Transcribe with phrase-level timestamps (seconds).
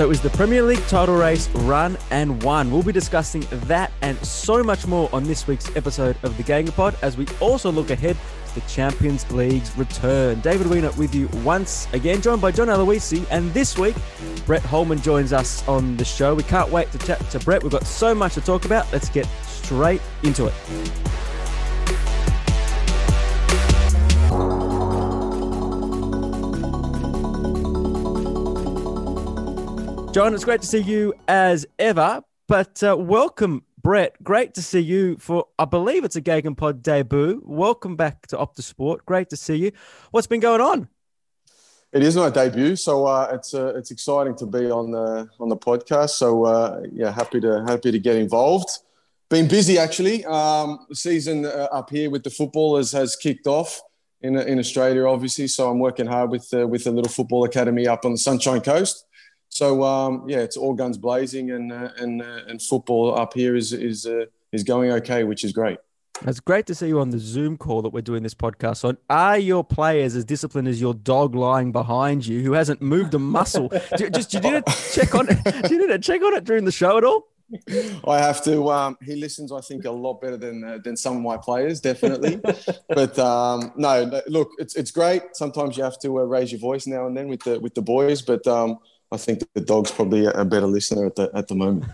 [0.00, 2.70] So was the Premier League title race run and won.
[2.70, 6.96] We'll be discussing that and so much more on this week's episode of the GegenPod
[7.02, 10.40] as we also look ahead to the Champions League's return.
[10.40, 13.26] David Weiner with you once again, joined by John Aloisi.
[13.30, 13.94] And this week,
[14.46, 16.34] Brett Holman joins us on the show.
[16.34, 17.62] We can't wait to chat to Brett.
[17.62, 18.90] We've got so much to talk about.
[18.94, 20.54] Let's get straight into it.
[30.12, 32.20] John, it's great to see you as ever.
[32.48, 34.20] But uh, welcome, Brett.
[34.24, 37.40] Great to see you for, I believe it's a GegenPod debut.
[37.44, 39.06] Welcome back to Optus Sport.
[39.06, 39.72] Great to see you.
[40.10, 40.88] What's been going on?
[41.92, 45.48] It is my debut, so uh, it's uh, it's exciting to be on the on
[45.48, 46.10] the podcast.
[46.10, 48.68] So uh, yeah, happy to happy to get involved.
[49.28, 50.24] Been busy actually.
[50.24, 53.80] Um, the season uh, up here with the football has, has kicked off
[54.22, 55.46] in in Australia, obviously.
[55.46, 58.60] So I'm working hard with uh, with the little football academy up on the Sunshine
[58.60, 59.04] Coast
[59.50, 63.56] so um, yeah, it's all guns blazing, and uh, and uh, and football up here
[63.56, 65.78] is is uh, is going okay, which is great.
[66.26, 68.98] It's great to see you on the Zoom call that we're doing this podcast on.
[69.08, 73.18] Are your players as disciplined as your dog lying behind you, who hasn't moved a
[73.18, 73.72] muscle?
[73.96, 74.62] do, just you to
[74.92, 75.70] check on it?
[75.70, 77.26] You to check on it during the show at all?
[78.06, 78.70] I have to.
[78.70, 81.80] Um, he listens, I think, a lot better than uh, than some of my players,
[81.80, 82.40] definitely.
[82.88, 85.22] but um, no, no, look, it's it's great.
[85.32, 87.82] Sometimes you have to uh, raise your voice now and then with the with the
[87.82, 88.78] boys, but um,
[89.12, 91.90] I think the dog's probably a better listener at the at the moment.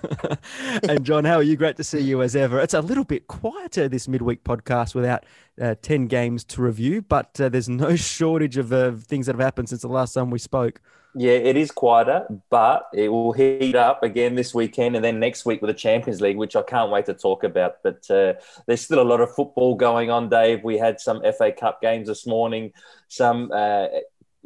[0.89, 1.57] and John, how are you?
[1.57, 2.61] Great to see you as ever.
[2.61, 5.25] It's a little bit quieter this midweek podcast without
[5.61, 9.41] uh, ten games to review, but uh, there's no shortage of uh, things that have
[9.41, 10.83] happened since the last time we spoke.
[11.19, 15.47] Yeah, it is quieter, but it will heat up again this weekend and then next
[15.47, 17.77] week with the Champions League, which I can't wait to talk about.
[17.83, 18.35] But uh,
[18.67, 20.63] there's still a lot of football going on, Dave.
[20.63, 22.75] We had some FA Cup games this morning,
[23.09, 23.87] some uh,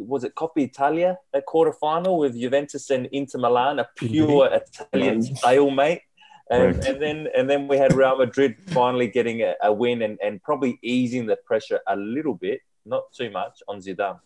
[0.06, 4.06] was it Coppa Italia, a quarter final with Juventus and Inter Milan, a mm-hmm.
[4.06, 6.02] pure Italian stalemate.
[6.50, 10.18] And, and, then and then we had Real Madrid finally getting a, a win and,
[10.20, 14.18] and probably easing the pressure a little bit, not too much, on Zidane.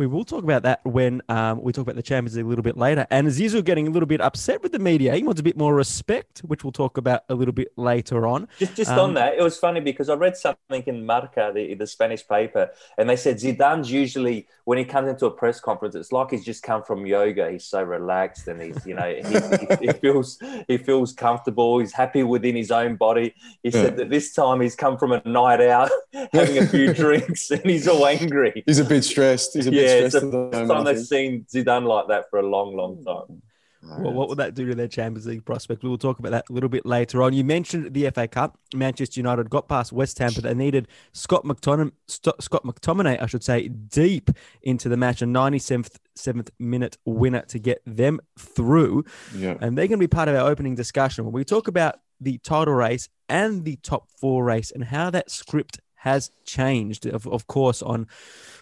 [0.00, 2.62] We will talk about that when um, we talk about the Champions League a little
[2.62, 3.06] bit later.
[3.10, 5.14] And Zizou getting a little bit upset with the media.
[5.14, 8.48] He wants a bit more respect, which we'll talk about a little bit later on.
[8.58, 11.74] Just, just um, on that, it was funny because I read something in Marca, the,
[11.74, 15.96] the Spanish paper, and they said Zidane's usually when he comes into a press conference,
[15.96, 17.50] it's like he's just come from yoga.
[17.50, 20.38] He's so relaxed and he's, you know, he, he, he feels
[20.68, 21.80] he feels comfortable.
[21.80, 23.34] He's happy within his own body.
[23.64, 23.82] He yeah.
[23.82, 25.90] said that this time he's come from a night out,
[26.32, 28.62] having a few drinks, and he's all angry.
[28.64, 29.54] He's a bit stressed.
[29.54, 32.46] He's a bit yeah, it's the first time they've seen Zidane like that for a
[32.46, 33.04] long, long hmm.
[33.04, 33.42] time.
[33.82, 35.82] Well, what will that do to their Champions League prospect?
[35.82, 37.32] We will talk about that a little bit later on.
[37.32, 38.58] You mentioned the FA Cup.
[38.74, 43.42] Manchester United got past West Ham, but they needed Scott McTominay, Scott McTominay, I should
[43.42, 44.30] say, deep
[44.62, 49.04] into the match, a 97th seventh minute winner to get them through.
[49.34, 49.56] Yeah.
[49.60, 52.36] And they're going to be part of our opening discussion when we talk about the
[52.38, 57.06] title race and the top four race and how that script has changed.
[57.06, 58.06] Of, of course, on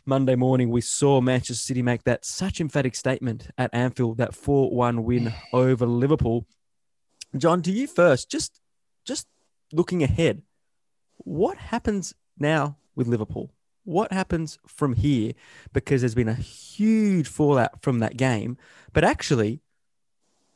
[0.05, 4.75] Monday morning, we saw Manchester City make that such emphatic statement at Anfield, that 4
[4.75, 6.47] 1 win over Liverpool.
[7.37, 8.61] John, to you first, just
[9.05, 9.29] just
[9.73, 10.43] looking ahead,
[11.19, 13.53] what happens now with Liverpool?
[13.85, 15.33] What happens from here?
[15.73, 18.59] Because there's been a huge fallout from that game.
[18.93, 19.61] But actually,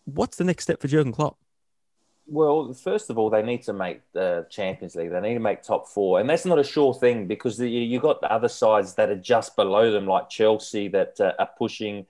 [0.04, 1.38] what's the next step for Jurgen Klopp?
[2.26, 5.10] Well, first of all, they need to make the Champions League.
[5.10, 8.00] They need to make top four, and that's not a sure thing because you you
[8.00, 12.06] got the other sides that are just below them, like Chelsea, that uh, are pushing.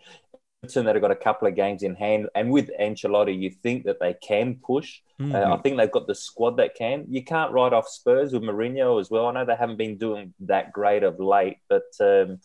[0.75, 3.99] That have got a couple of games in hand, and with Ancelotti, you think that
[3.99, 5.01] they can push.
[5.21, 5.35] Mm-hmm.
[5.35, 7.05] Uh, I think they've got the squad that can.
[7.09, 9.27] You can't write off Spurs with Mourinho as well.
[9.27, 12.39] I know they haven't been doing that great of late, but um,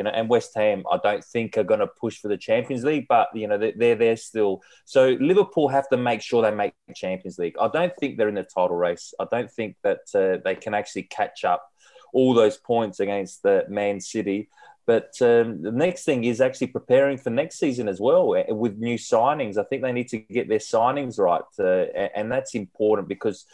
[0.00, 2.84] you know, and West Ham, I don't think are going to push for the Champions
[2.84, 4.62] League, but you know, they're there still.
[4.86, 7.56] So Liverpool have to make sure they make the Champions League.
[7.60, 9.12] I don't think they're in the title race.
[9.20, 11.68] I don't think that uh, they can actually catch up
[12.14, 14.48] all those points against the Man City.
[14.86, 18.78] But um, the next thing is actually preparing for next season as well eh, with
[18.78, 19.58] new signings.
[19.58, 23.44] I think they need to get their signings right, uh, and that's important because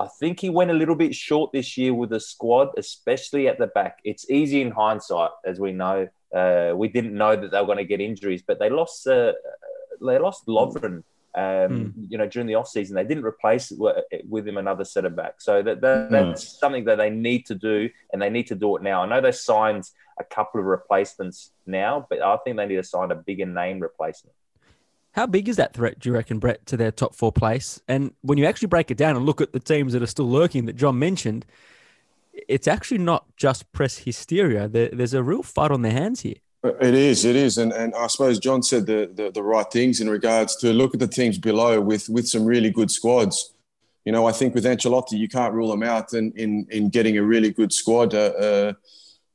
[0.00, 3.58] I think he went a little bit short this year with the squad, especially at
[3.58, 3.98] the back.
[4.02, 6.08] It's easy in hindsight, as we know.
[6.34, 9.06] Uh, we didn't know that they were going to get injuries, but they lost.
[9.06, 9.32] Uh,
[10.00, 11.02] they lost Lovren.
[11.32, 11.92] Um, mm.
[12.08, 13.70] You know, during the off season, they didn't replace
[14.24, 15.34] with him another centre back.
[15.40, 16.10] So that, that mm.
[16.10, 19.02] that's something that they need to do, and they need to do it now.
[19.02, 19.84] I know they signed
[20.18, 23.80] a couple of replacements now, but I think they need to sign a bigger name
[23.80, 24.34] replacement.
[25.12, 27.80] How big is that threat, do you reckon, Brett, to their top four place?
[27.88, 30.30] And when you actually break it down and look at the teams that are still
[30.30, 31.46] lurking that John mentioned,
[32.48, 34.68] it's actually not just press hysteria.
[34.68, 36.36] There, there's a real fight on their hands here.
[36.62, 40.02] It is, it is, and and I suppose John said the, the, the right things
[40.02, 43.54] in regards to look at the teams below with with some really good squads.
[44.04, 47.16] You know, I think with Ancelotti, you can't rule them out in in, in getting
[47.16, 48.14] a really good squad.
[48.14, 48.72] Uh, uh,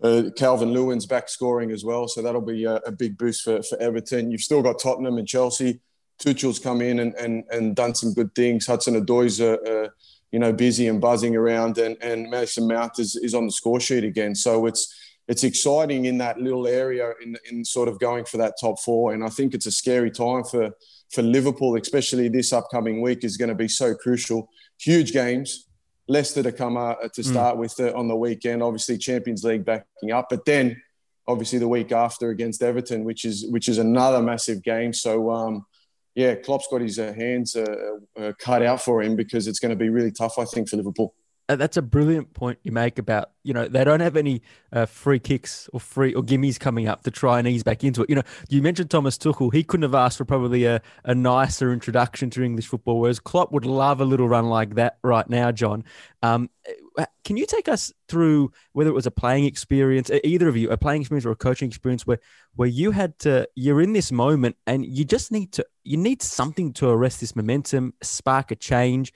[0.05, 3.77] uh, Calvert-Lewin's back scoring as well, so that'll be a, a, big boost for, for
[3.79, 4.29] Everton.
[4.29, 5.79] You've still got Tottenham and Chelsea.
[6.19, 8.67] Tuchel's come in and, and, and done some good things.
[8.67, 9.89] Hudson Odoi's, uh, uh,
[10.31, 13.79] you know, busy and buzzing around, and, and Mason Mount is, is on the score
[13.79, 14.35] sheet again.
[14.35, 14.93] So it's
[15.27, 19.13] it's exciting in that little area in, in sort of going for that top four.
[19.13, 20.69] And I think it's a scary time for,
[21.11, 24.49] for Liverpool, especially this upcoming week is going to be so crucial.
[24.77, 25.64] Huge games.
[26.07, 27.29] Leicester to come uh, to hmm.
[27.29, 27.59] start mm.
[27.59, 28.61] with uh, on the weekend.
[28.61, 30.81] Obviously, Champions League backing up, but then
[31.27, 34.93] obviously the week after against Everton, which is which is another massive game.
[34.93, 35.65] So um,
[36.13, 39.71] yeah, Klopp's got his uh, hands uh, uh, cut out for him because it's going
[39.71, 41.13] to be really tough, I think, for Liverpool.
[41.47, 44.41] Uh, that's a brilliant point you make about you know they don't have any
[44.73, 48.01] uh, free kicks or free or gimmies coming up to try and ease back into
[48.01, 48.09] it.
[48.09, 51.71] You know, you mentioned Thomas Tuchel; he couldn't have asked for probably a, a nicer
[51.71, 55.51] introduction to English football, whereas Klopp would love a little run like that right now.
[55.51, 55.83] John,
[56.23, 56.49] um,
[56.97, 60.71] uh, can you take us through whether it was a playing experience, either of you,
[60.71, 62.19] a playing experience or a coaching experience, where
[62.55, 66.23] where you had to you're in this moment and you just need to you need
[66.23, 69.13] something to arrest this momentum, spark a change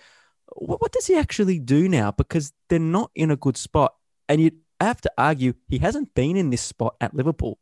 [0.59, 2.11] what, what does he actually do now?
[2.11, 3.95] Because they're not in a good spot.
[4.27, 7.57] And you have to argue he hasn't been in this spot at Liverpool.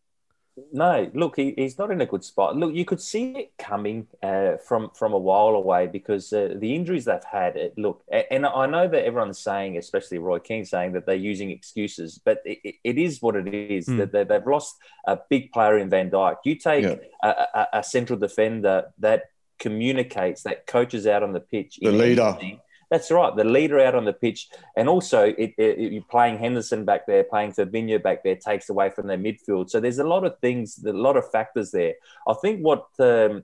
[0.73, 2.57] No, look, he, he's not in a good spot.
[2.57, 6.75] Look, you could see it coming uh, from from a while away because uh, the
[6.75, 7.55] injuries they've had.
[7.55, 11.51] It, look, and I know that everyone's saying, especially Roy Keane, saying that they're using
[11.51, 13.85] excuses, but it, it is what it is.
[13.85, 14.11] Mm.
[14.11, 16.37] That they've lost a big player in Van Dijk.
[16.43, 16.95] You take yeah.
[17.23, 19.25] a, a, a, central defender that
[19.59, 22.35] communicates, that coaches out on the pitch, the leader.
[22.39, 23.35] Anything, that's right.
[23.35, 27.23] The leader out on the pitch, and also it, it, you're playing Henderson back there,
[27.23, 29.69] playing Fabinho back there, takes away from their midfield.
[29.69, 31.95] So there's a lot of things, a lot of factors there.
[32.27, 33.43] I think what um,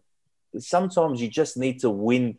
[0.57, 2.37] sometimes you just need to win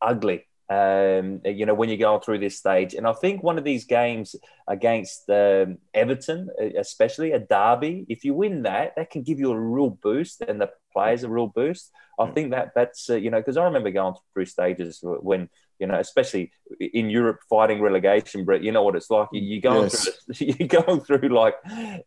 [0.00, 0.46] ugly.
[0.68, 2.94] Um, you know, when you're going through this stage.
[2.94, 4.34] And I think one of these games
[4.66, 9.60] against um, Everton, especially a derby, if you win that, that can give you a
[9.60, 11.92] real boost and the players a real boost.
[12.18, 12.34] I mm.
[12.34, 15.98] think that that's, uh, you know, because I remember going through stages when you know,
[15.98, 19.28] especially in Europe fighting relegation, Brett, you know what it's like.
[19.32, 20.08] You're going yes.
[20.36, 21.54] through, you're going through like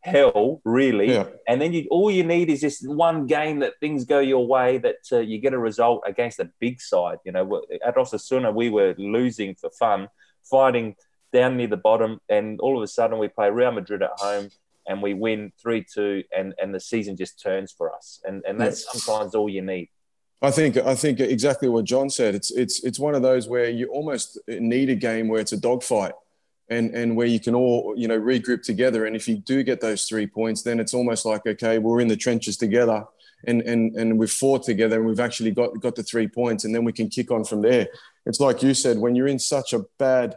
[0.02, 1.14] hell, really.
[1.14, 1.28] Yeah.
[1.48, 4.78] And then you, all you need is just one game that things go your way,
[4.80, 7.18] that uh, you get a result against a big side.
[7.26, 10.08] You know, at Osasuna, we were losing for fun,
[10.50, 10.96] fighting
[11.32, 14.50] down near the bottom, and all of a sudden we play Real Madrid at home
[14.88, 18.20] and we win 3 2, and, and the season just turns for us.
[18.26, 19.04] And, and that's yes.
[19.04, 19.90] sometimes all you need.
[20.42, 22.34] I think I think exactly what John said.
[22.34, 25.60] It's it's it's one of those where you almost need a game where it's a
[25.60, 26.14] dogfight,
[26.70, 29.06] and and where you can all you know regroup together.
[29.06, 32.08] And if you do get those three points, then it's almost like okay, we're in
[32.08, 33.04] the trenches together,
[33.48, 36.74] and and and we've fought together, and we've actually got got the three points, and
[36.74, 37.90] then we can kick on from there.
[38.26, 40.36] It's like you said, when you're in such a bad,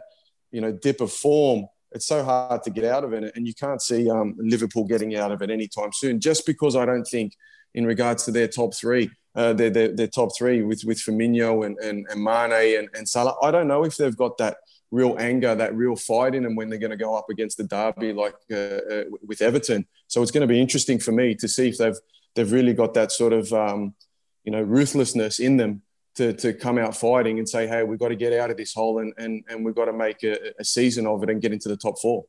[0.51, 3.53] you know, dip of form, it's so hard to get out of it, and you
[3.53, 6.19] can't see um, Liverpool getting out of it anytime soon.
[6.19, 7.37] Just because I don't think,
[7.73, 11.65] in regards to their top three uh, their, their, their, top three with, with Firmino
[11.65, 13.35] and, and, and Mane and, and Salah.
[13.41, 14.57] I don't know if they've got that
[14.91, 17.63] real anger, that real fight in them when they're going to go up against the
[17.63, 19.87] derby like uh, uh, with Everton.
[20.07, 21.97] So it's going to be interesting for me to see if they've
[22.35, 23.95] they've really got that sort of um,
[24.43, 25.81] you know ruthlessness in them
[26.15, 28.73] to, to come out fighting and say, hey, we've got to get out of this
[28.73, 31.51] hole and, and, and we've got to make a, a season of it and get
[31.51, 32.25] into the top four.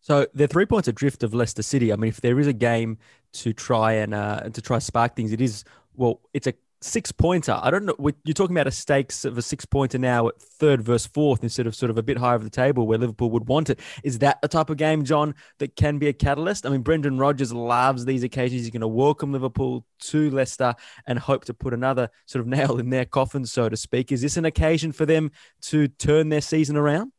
[0.00, 1.92] So the three points adrift of Leicester City.
[1.92, 2.98] I mean, if there is a game
[3.32, 5.64] to try and uh, to try spark things, it is
[5.96, 7.58] well, it's a six pointer.
[7.60, 7.96] I don't know.
[8.24, 11.66] You're talking about a stakes of a six pointer now at third versus fourth instead
[11.66, 13.80] of sort of a bit higher of the table where Liverpool would want it.
[14.02, 16.66] Is that the type of game, John, that can be a catalyst?
[16.66, 18.62] I mean, Brendan Rodgers loves these occasions.
[18.62, 20.74] He's going to welcome Liverpool to Leicester
[21.06, 24.12] and hope to put another sort of nail in their coffin, so to speak.
[24.12, 25.30] Is this an occasion for them
[25.62, 27.12] to turn their season around?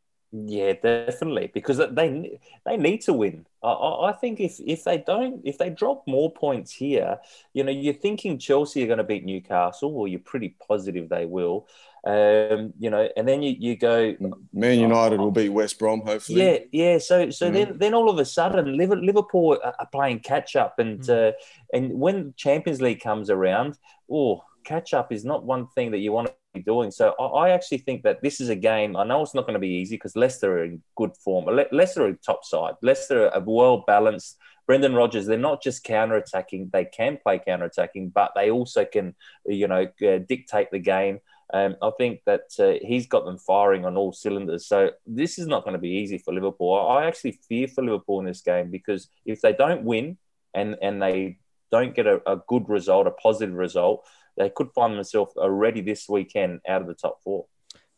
[0.44, 3.46] Yeah, definitely, because they they need to win.
[3.64, 7.20] I, I think if if they don't, if they drop more points here,
[7.54, 11.26] you know, you're thinking Chelsea are going to beat Newcastle, or you're pretty positive they
[11.26, 11.68] will.
[12.06, 14.16] Um, you know, and then you, you go.
[14.52, 16.42] Man United will beat West Brom, hopefully.
[16.42, 16.98] Yeah, yeah.
[16.98, 21.30] So so then then all of a sudden Liverpool are playing catch up, and mm.
[21.30, 21.32] uh,
[21.72, 23.78] and when Champions League comes around,
[24.12, 26.92] oh, catch up is not one thing that you want to be doing.
[26.92, 28.96] So I, I actually think that this is a game.
[28.96, 31.46] I know it's not going to be easy because Leicester are in good form.
[31.46, 32.74] Le- Leicester are top side.
[32.82, 34.38] Leicester are well balanced.
[34.68, 36.70] Brendan Rodgers, they're not just counter attacking.
[36.74, 41.20] They can play counter attacking, but they also can, you know, uh, dictate the game.
[41.54, 44.68] Um, I think that uh, he's got them firing on all cylinders.
[44.68, 46.74] So this is not going to be easy for Liverpool.
[46.74, 50.18] I actually fear for Liverpool in this game because if they don't win
[50.56, 51.38] and and they
[51.72, 56.08] don't get a, a good result, a positive result, they could find themselves already this
[56.10, 57.46] weekend out of the top four.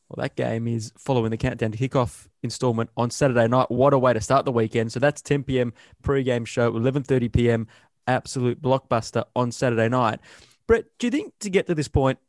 [0.09, 3.69] Well, that game is following the countdown to kickoff installment on Saturday night.
[3.69, 4.91] What a way to start the weekend!
[4.91, 5.73] So that's 10 p.m.
[6.01, 7.67] pre-game show, 11:30 p.m.
[8.07, 10.19] absolute blockbuster on Saturday night.
[10.65, 12.19] Brett, do you think to get to this point,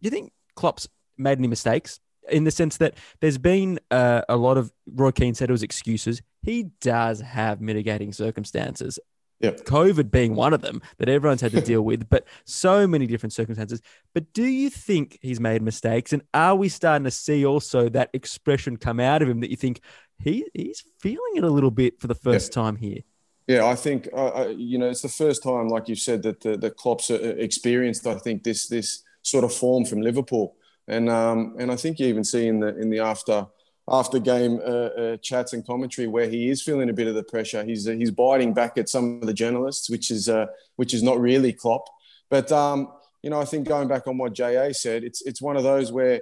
[0.00, 4.36] do you think Klopp's made any mistakes in the sense that there's been uh, a
[4.36, 6.22] lot of Roy Keane said it was excuses.
[6.42, 8.98] He does have mitigating circumstances.
[9.40, 9.64] Yep.
[9.64, 13.34] COVID being one of them that everyone's had to deal with, but so many different
[13.34, 13.82] circumstances.
[14.14, 16.14] But do you think he's made mistakes?
[16.14, 19.56] And are we starting to see also that expression come out of him that you
[19.56, 19.80] think
[20.18, 22.54] he he's feeling it a little bit for the first yep.
[22.54, 23.00] time here?
[23.46, 26.56] Yeah, I think uh, you know it's the first time, like you said, that the,
[26.56, 28.06] the Klopp's uh, experienced.
[28.06, 30.56] I think this this sort of form from Liverpool,
[30.88, 33.46] and um, and I think you even see in the in the after
[33.88, 37.22] after game uh, uh, chats and commentary where he is feeling a bit of the
[37.22, 37.64] pressure.
[37.64, 41.02] He's uh, he's biting back at some of the journalists, which is uh, which is
[41.02, 41.88] not really Klopp.
[42.28, 45.56] But um, you know, I think going back on what Ja said, it's it's one
[45.56, 46.20] of those where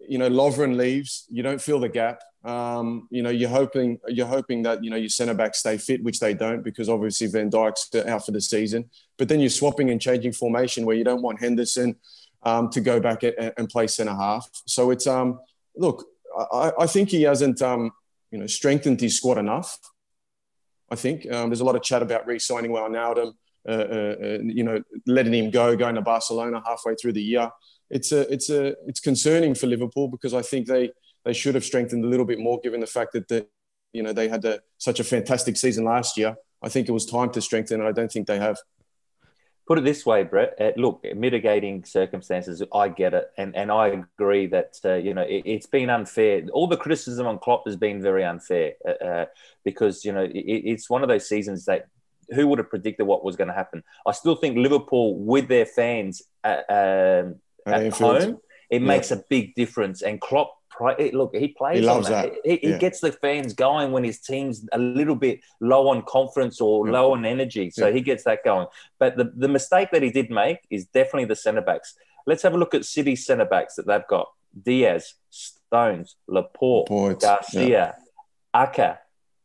[0.00, 2.20] you know Lovren leaves, you don't feel the gap.
[2.44, 6.02] Um, you know, you're hoping you're hoping that you know your centre backs stay fit,
[6.02, 8.90] which they don't because obviously Van Dijk's out for the season.
[9.18, 11.96] But then you're swapping and changing formation where you don't want Henderson
[12.42, 14.48] um, to go back and, play centre half.
[14.66, 15.40] So it's um,
[15.76, 16.06] look
[16.52, 17.90] I, I think he hasn't, um,
[18.30, 19.78] you know, strengthened his squad enough.
[20.90, 23.32] I think um, there's a lot of chat about re-signing Wijnaldum,
[23.68, 27.50] uh, uh, uh, you know, letting him go, going to Barcelona halfway through the year.
[27.90, 30.90] It's a, it's a, it's concerning for Liverpool because I think they
[31.24, 33.46] they should have strengthened a little bit more, given the fact that the,
[33.94, 36.34] you know, they had a, such a fantastic season last year.
[36.62, 38.58] I think it was time to strengthen, and I don't think they have
[39.66, 40.54] put it this way, Brett.
[40.60, 45.24] Uh, look, mitigating circumstances, I get it, and and I agree that uh, you know
[45.26, 46.42] it, has been unfair.
[46.52, 49.26] All the criticism on Klopp has been very unfair uh, uh
[49.64, 51.88] because you know it, it's one of those seasons that
[52.34, 53.82] who would have predicted what was going to happen.
[54.06, 58.38] I still think Liverpool with their fans at, um, at home,
[58.70, 58.88] it yeah.
[58.88, 61.78] makes a big difference, and Klopp look, he plays.
[61.78, 62.32] He loves that.
[62.44, 66.60] He, he gets the fans going when his team's a little bit low on confidence
[66.60, 66.92] or yeah.
[66.92, 67.70] low on energy.
[67.70, 67.94] So yeah.
[67.94, 68.66] he gets that going.
[68.98, 71.96] But the, the mistake that he did make is definitely the centre backs.
[72.26, 77.20] Let's have a look at City centre backs that they've got: Dias, Stones, Laporte, Laporte
[77.20, 77.92] Garcia, yeah.
[78.54, 78.98] Aké.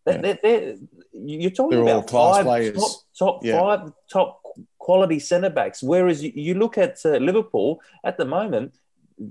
[0.05, 0.75] They're, they're,
[1.13, 2.75] you're talking they're about five players.
[3.17, 4.41] top, top five top
[4.77, 5.83] quality centre backs.
[5.83, 8.73] Whereas you, you look at uh, Liverpool at the moment,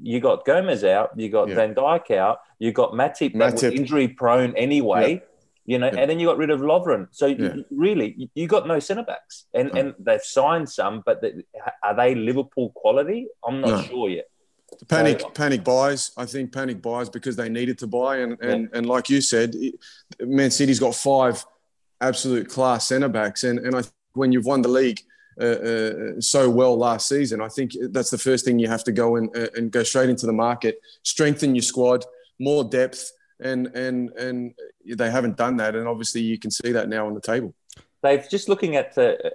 [0.02, 1.54] you got Gomez out, you got yeah.
[1.54, 3.38] Van Dijk out, you got Matip, Matip.
[3.38, 5.14] that was injury prone anyway.
[5.14, 5.20] Yeah.
[5.66, 6.00] You know, yeah.
[6.00, 7.08] and then you got rid of Lovren.
[7.10, 11.44] So you, really, you got no centre backs, and and they've signed some, but the,
[11.82, 13.28] are they Liverpool quality?
[13.46, 13.82] I'm not no.
[13.82, 14.30] sure yet.
[14.88, 16.12] Panic, so, panic buys.
[16.16, 19.54] I think panic buys because they needed to buy, and and, and like you said,
[20.20, 21.44] Man City's got five
[22.00, 23.82] absolute class centre backs, and and I
[24.14, 25.02] when you've won the league
[25.40, 27.40] uh, uh, so well last season.
[27.40, 30.10] I think that's the first thing you have to go and, uh, and go straight
[30.10, 32.04] into the market, strengthen your squad,
[32.38, 34.54] more depth, and and and
[34.84, 37.54] they haven't done that, and obviously you can see that now on the table.
[38.02, 39.34] They've just looking at the,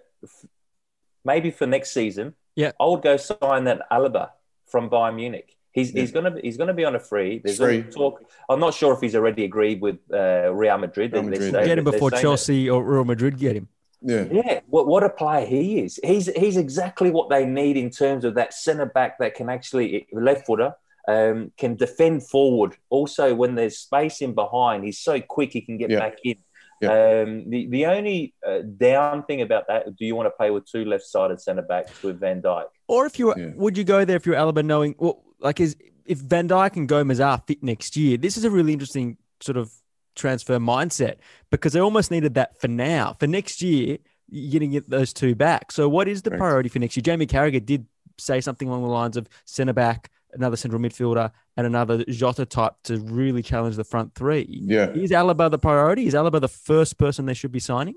[1.23, 2.33] maybe for next season.
[2.55, 4.31] Yeah, I would go sign that Alaba
[4.67, 5.55] from Bayern Munich.
[5.71, 6.01] He's, yeah.
[6.01, 7.41] he's gonna be, he's gonna be on a free.
[7.43, 7.81] There's free.
[7.81, 8.23] talk.
[8.47, 11.13] I'm not sure if he's already agreed with uh, Real Madrid.
[11.13, 11.51] Real Madrid.
[11.51, 13.67] Say, get him before Chelsea that, or Real Madrid get him.
[14.03, 14.59] Yeah, yeah.
[14.67, 15.99] What, what a player he is.
[16.03, 20.07] He's he's exactly what they need in terms of that centre back that can actually
[20.11, 20.75] left footer
[21.07, 22.75] um, can defend forward.
[22.89, 25.99] Also, when there's space in behind, he's so quick he can get yeah.
[25.99, 26.37] back in.
[26.81, 26.89] Yeah.
[26.89, 30.69] Um, the the only uh, down thing about that, do you want to play with
[30.69, 32.65] two left-sided centre backs with Van Dijk?
[32.87, 33.51] Or if you yeah.
[33.55, 36.87] would you go there if you're Alaba, knowing well, like is if Van Dijk and
[36.87, 39.71] Gomez are fit next year, this is a really interesting sort of
[40.15, 41.15] transfer mindset
[41.51, 43.15] because they almost needed that for now.
[43.19, 43.97] For next year,
[44.29, 45.71] you're going to get those two back.
[45.71, 47.01] So, what is the priority for next year?
[47.01, 47.85] Jamie Carragher did
[48.17, 52.73] say something along the lines of centre back another central midfielder, and another Jota type
[52.83, 54.47] to really challenge the front three.
[54.49, 54.89] Yeah.
[54.89, 56.07] Is Alaba the priority?
[56.07, 57.95] Is Alaba the first person they should be signing?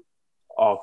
[0.58, 0.80] Oh,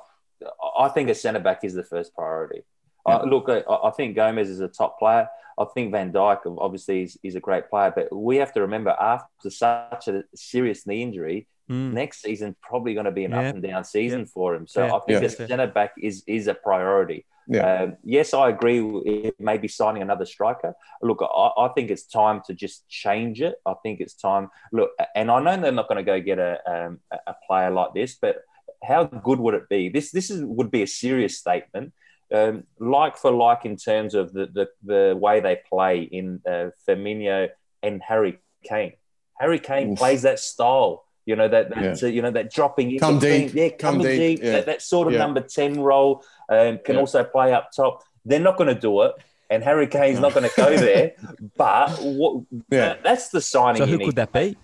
[0.78, 2.64] I think a centre back is the first priority.
[3.08, 3.18] Yeah.
[3.18, 5.28] Uh, look, I, I think Gomez is a top player.
[5.60, 8.92] I think Van Dijk obviously is, is a great player, but we have to remember
[8.92, 11.94] after such a serious knee injury, Mm.
[11.94, 13.40] next season probably going to be an Yeah.
[13.48, 14.26] up and down season Yeah.
[14.34, 14.68] for him.
[14.68, 14.84] So.
[14.84, 17.26] I think a centre back is is a priority.
[17.58, 18.80] Um, yes, I agree.
[19.06, 20.74] It may be signing another striker.
[21.02, 23.56] Look, I, I think it's time to just change it.
[23.66, 24.50] I think it's time.
[24.74, 27.72] Look, and I know they're not going to go get a um, a a player
[27.72, 28.36] like this, but
[28.84, 29.88] how good would it be?
[29.88, 31.94] This this is would be a serious statement.
[32.34, 36.70] Um, like for like in terms of the the, the way they play in uh,
[36.88, 37.50] Firmino
[37.84, 38.94] and Harry Kane.
[39.40, 40.00] Harry Kane Oof.
[40.00, 41.06] plays that style.
[41.26, 43.96] You know that that uh, you know that dropping in Come between- deep, yeah, come
[44.00, 44.52] coming deep, deep, yeah.
[44.54, 45.20] that, that sort of Yeah.
[45.20, 47.02] number ten role um, can Yeah.
[47.02, 48.04] also play up top.
[48.26, 49.14] They're not going to do it,
[49.50, 51.14] and Harry Kane's not going to go there.
[51.56, 52.80] But what, Yeah.
[52.80, 53.78] that- that's the signing.
[53.82, 54.58] So who could that be?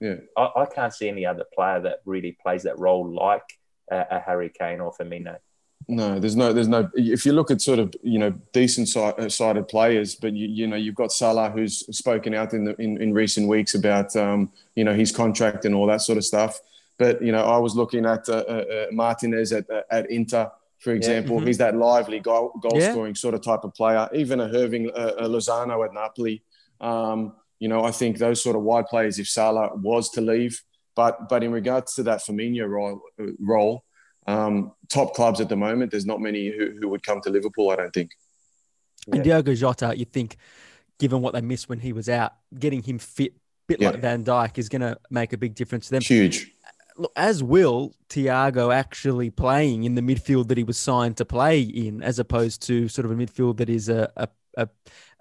[0.00, 0.16] Yeah.
[0.36, 3.42] I, I can't see any other player that really plays that role like
[3.90, 5.38] uh, a Harry Kane or Firmino.
[5.88, 6.90] No, there's no, there's no.
[6.94, 10.66] If you look at sort of you know decent uh, sided players, but you, you
[10.66, 14.50] know you've got Salah who's spoken out in the in, in recent weeks about um,
[14.74, 16.58] you know his contract and all that sort of stuff.
[16.98, 20.50] But you know I was looking at uh, uh, uh, Martinez at uh, at Inter,
[20.80, 21.38] for example.
[21.40, 21.46] Mhm.
[21.46, 22.90] He's that lively goal goal Yeah.
[22.90, 24.08] scoring sort of type of player.
[24.12, 26.42] Even a Hirving uh, uh, Lozano at Napoli.
[26.80, 29.20] Um, you know I think those sort of wide players.
[29.20, 30.60] If Salah was to leave,
[30.96, 33.00] but but in regards to that Firmino role,
[33.38, 33.84] role
[34.26, 37.70] um, top clubs at the moment, there's not many who, who would come to Liverpool,
[37.70, 38.10] I don't think.
[39.12, 40.36] And Diogo Jota, you think,
[40.98, 43.34] given what they missed when he was out, getting him fit,
[43.68, 43.90] bit Yeah.
[43.90, 46.02] like Van Dijk, is going to make a big difference to them.
[46.02, 46.52] Huge.
[46.96, 51.60] Look, as will Thiago actually playing in the midfield that he was signed to play
[51.60, 54.68] in, as opposed to sort of a midfield that is a a, a,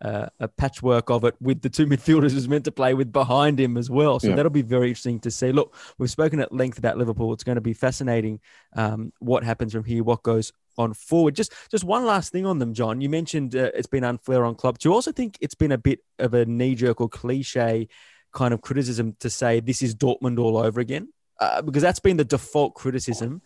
[0.02, 3.60] a, a patchwork of it with the two midfielders who's meant to play with behind
[3.60, 4.20] him as well.
[4.20, 4.36] So Yeah.
[4.36, 5.52] that'll be very interesting to see.
[5.52, 7.34] Look, we've spoken at length about Liverpool.
[7.34, 8.40] It's going to be fascinating
[8.76, 11.36] um, what happens from here, what goes on forward.
[11.36, 13.00] Just just one last thing on them, John.
[13.02, 14.78] You mentioned uh, it's been unfair on Klopp.
[14.80, 17.88] Do you also think it's been a bit of a knee jerk or cliche
[18.34, 21.08] kind of criticism to say this is Dortmund all over again?
[21.40, 23.42] Uh, because that's been the default criticism.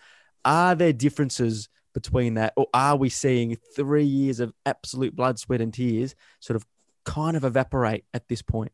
[0.45, 5.61] Are there differences between that, or are we seeing three years of absolute blood, sweat,
[5.61, 6.65] and tears sort of
[7.05, 8.71] kind of evaporate at this point?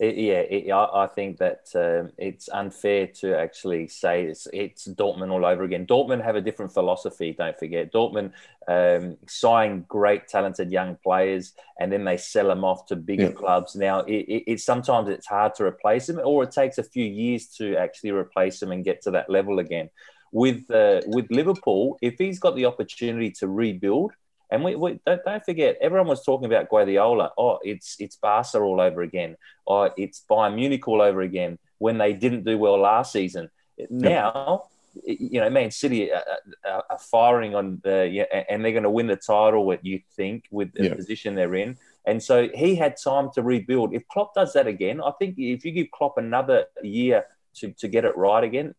[0.00, 4.86] It, yeah, it, I, I think that um, it's unfair to actually say it's, it's
[4.86, 5.88] Dortmund all over again.
[5.88, 7.34] Dortmund have a different philosophy.
[7.36, 8.30] Don't forget, Dortmund
[8.68, 13.32] um, sign great, talented young players, and then they sell them off to bigger Yeah.
[13.32, 13.74] clubs.
[13.74, 17.04] Now, it, it, it's sometimes it's hard to replace them, or it takes a few
[17.04, 19.90] years to actually replace them and get to that level again.
[20.32, 24.12] With uh, with Liverpool, if he's got the opportunity to rebuild,
[24.50, 27.32] and we, we don't, don't forget, everyone was talking about Guardiola.
[27.36, 29.36] Oh, it's it's Barca all over again.
[29.66, 31.58] Oh, it's Bayern Munich all over again.
[31.78, 33.50] When they didn't do well last season,
[33.90, 34.64] now
[35.04, 36.24] you know Man City are,
[36.64, 39.64] are, firing on the yeah, and they're going to win the title.
[39.64, 40.94] What you think with the Yeah.
[40.94, 43.94] position they're in, and so he had time to rebuild.
[43.94, 47.88] If Klopp does that again, I think if you give Klopp another year to, to
[47.88, 48.74] get it right again,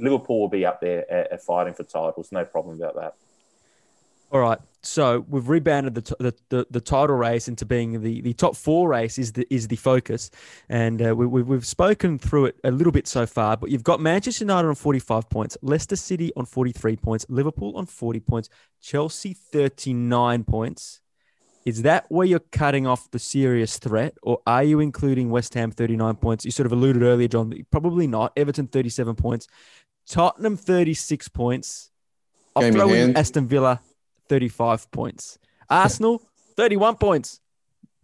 [0.00, 2.32] Liverpool will be up there uh, uh, fighting for titles.
[2.32, 3.14] No problem about that.
[4.32, 4.58] All right.
[4.82, 8.56] So we've rebounded the, t- the, the, the title race into being the, the top
[8.56, 10.30] four race is the is the focus,
[10.70, 13.58] and uh, we, we, we've spoken through it a little bit so far.
[13.58, 17.26] But you've got Manchester United on forty five points, Leicester City on forty three points,
[17.28, 18.48] Liverpool on forty points,
[18.80, 21.00] Chelsea thirty nine points.
[21.66, 25.72] Is that where you're cutting off the serious threat, or are you including West Ham
[25.72, 26.46] thirty nine points?
[26.46, 27.52] You sort of alluded earlier, John.
[27.70, 28.32] Probably not.
[28.34, 29.46] Everton thirty seven points,
[30.10, 31.90] Tottenham thirty six points.
[32.56, 33.18] I'll Game throw in hand.
[33.18, 33.80] Aston Villa
[34.28, 35.38] 35 points.
[35.68, 36.20] Arsenal,
[36.56, 37.40] 31 points.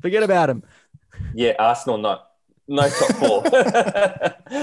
[0.00, 0.62] Forget about them.
[1.34, 2.22] Yeah, Arsenal not
[2.68, 3.42] no top four,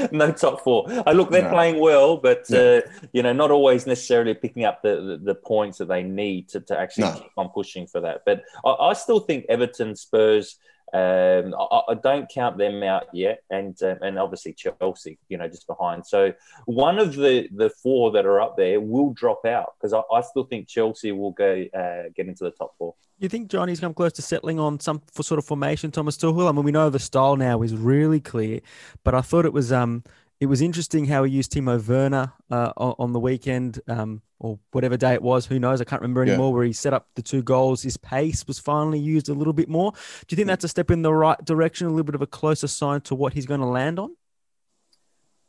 [0.11, 0.85] no top four.
[1.07, 1.49] I look, they're No.
[1.51, 2.81] playing well, but Yeah.
[2.85, 6.49] uh, you know, not always necessarily picking up the, the, the points that they need
[6.49, 7.13] to, to actually No.
[7.13, 8.21] keep on pushing for that.
[8.25, 10.57] But I, I still think Everton, Spurs.
[10.93, 15.47] Um, I, I don't count them out yet, and um, and obviously Chelsea, you know,
[15.47, 16.05] just behind.
[16.05, 16.33] So
[16.65, 20.21] one of the the four that are up there will drop out because I, I
[20.21, 22.93] still think Chelsea will go uh, get into the top four.
[23.17, 26.47] You think Johnny's come close to settling on some sort of formation, Thomas Tuchel?
[26.47, 28.59] I mean, we know the style now is really clear,
[29.03, 30.03] but I thought it was um
[30.39, 34.97] it was interesting how he used Timo Werner uh, on, the weekend um, or whatever
[34.97, 35.45] day it was.
[35.45, 35.79] Who knows?
[35.79, 36.33] I can't remember Yeah.
[36.33, 36.53] anymore.
[36.53, 37.83] Where he set up the two goals.
[37.83, 39.91] His pace was finally used a little bit more.
[39.91, 41.87] Do you think that's a step in the right direction?
[41.87, 44.15] A little bit of a closer sign to what he's going to land on?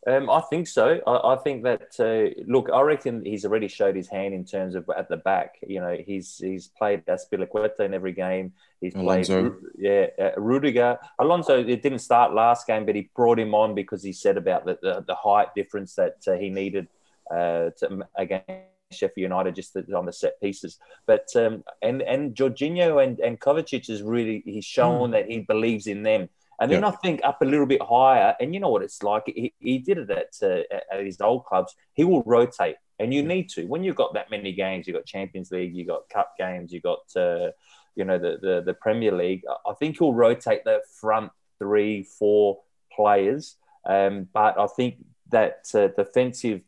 [0.07, 1.01] Um, I think so.
[1.07, 4.75] I, I think that uh, look, I reckon he's already showed his hand in terms
[4.75, 5.57] of at the back.
[5.67, 8.53] You know, he's he's played Azpilicueta in every game.
[8.81, 9.51] He's Alonso.
[9.51, 10.99] played, yeah, uh, Rudiger.
[11.19, 11.59] Alonso.
[11.59, 14.79] It didn't start last game, but he brought him on because he said about the
[14.83, 16.87] the, the height difference that uh, he needed
[17.31, 18.51] uh, to, against
[18.90, 20.79] Sheffield United just on the set pieces.
[21.07, 25.12] But um, and and Jorginho and and Kovacic is really he's shown mm.
[25.12, 26.29] that he believes in them.
[26.61, 26.93] And then yep.
[26.93, 29.25] I think up a little bit higher, and you know what it's like.
[29.27, 30.62] He, he did it at, uh,
[30.93, 31.75] at his old clubs.
[31.95, 33.67] He will rotate, and you need to.
[33.67, 36.83] When you've got that many games, you've got Champions League, you've got Cup games, you've
[36.83, 37.51] got uh,
[37.97, 39.43] you know the, the the Premier League.
[39.67, 42.61] I think he'll rotate the front three, four
[42.95, 43.57] players.
[43.87, 44.97] Um, but I think
[45.31, 46.62] that uh, defensive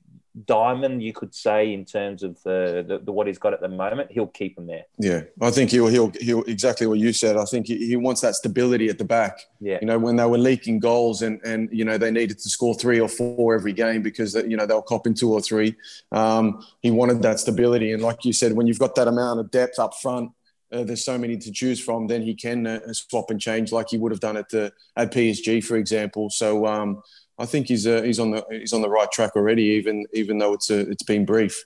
[0.44, 3.68] diamond, you could say, in terms of the, the, the, what he's got at the
[3.68, 4.84] moment, he'll keep him there.
[4.98, 7.36] Yeah, I think he'll he'll he'll exactly what you said.
[7.36, 9.40] I think he, he wants that stability at the back.
[9.60, 12.48] Yeah, you know when they were leaking goals and and you know they needed to
[12.50, 15.74] score three or four every game because you know they'll cop in two or three.
[16.12, 19.50] Um, he wanted that stability, and like you said, when you've got that amount of
[19.50, 20.30] depth up front.
[20.72, 22.08] Uh, there's so many to choose from.
[22.08, 25.12] Then he can uh, swap and change like he would have done at the at
[25.12, 26.28] PSG, for example.
[26.28, 27.02] So um,
[27.38, 30.38] I think he's uh, he's on the he's on the right track already, even even
[30.38, 31.64] though it's a, uh, it's been brief.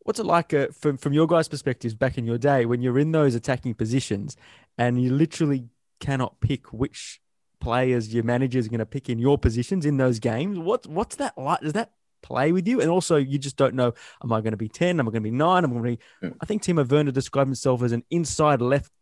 [0.00, 2.98] What's it like uh, from from your guys' perspectives back in your day when you're
[2.98, 4.36] in those attacking positions
[4.76, 5.66] and you literally
[6.00, 7.20] cannot pick which
[7.60, 10.58] players your manager is going to pick in your positions in those games?
[10.58, 11.60] What what's that like?
[11.60, 11.90] Does that
[12.22, 12.80] play with you?
[12.80, 15.00] And also, you just don't know: Am I going to be ten?
[15.00, 15.64] Am I going to be nine?
[15.64, 15.98] I'm I going to be?
[16.22, 16.34] Yeah.
[16.40, 18.92] I think Timo Werner described himself as an inside left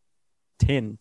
[0.59, 0.99] ten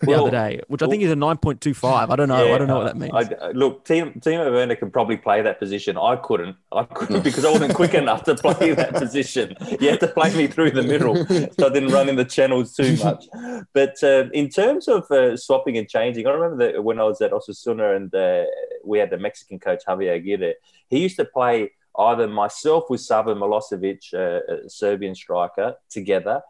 [0.00, 2.10] the well, other day, which I think is a 9.25.
[2.10, 2.46] I don't know.
[2.46, 3.12] Yeah, I don't know what that means.
[3.12, 5.98] I, look, Timo, Werner can probably play that position.
[5.98, 6.56] I couldn't.
[6.70, 9.56] I couldn't because I wasn't quick enough to play that position.
[9.80, 12.74] You had to play me through the middle, so I didn't run in the channels
[12.74, 13.26] too much.
[13.72, 17.20] But uh, in terms of uh, swapping and changing, I remember that when I was
[17.20, 18.44] at Osasuna and uh,
[18.84, 20.54] we had the Mexican coach Javier Aguirre,
[20.88, 26.40] he used to play either myself with Savo Milosevic, uh, a Serbian striker, together,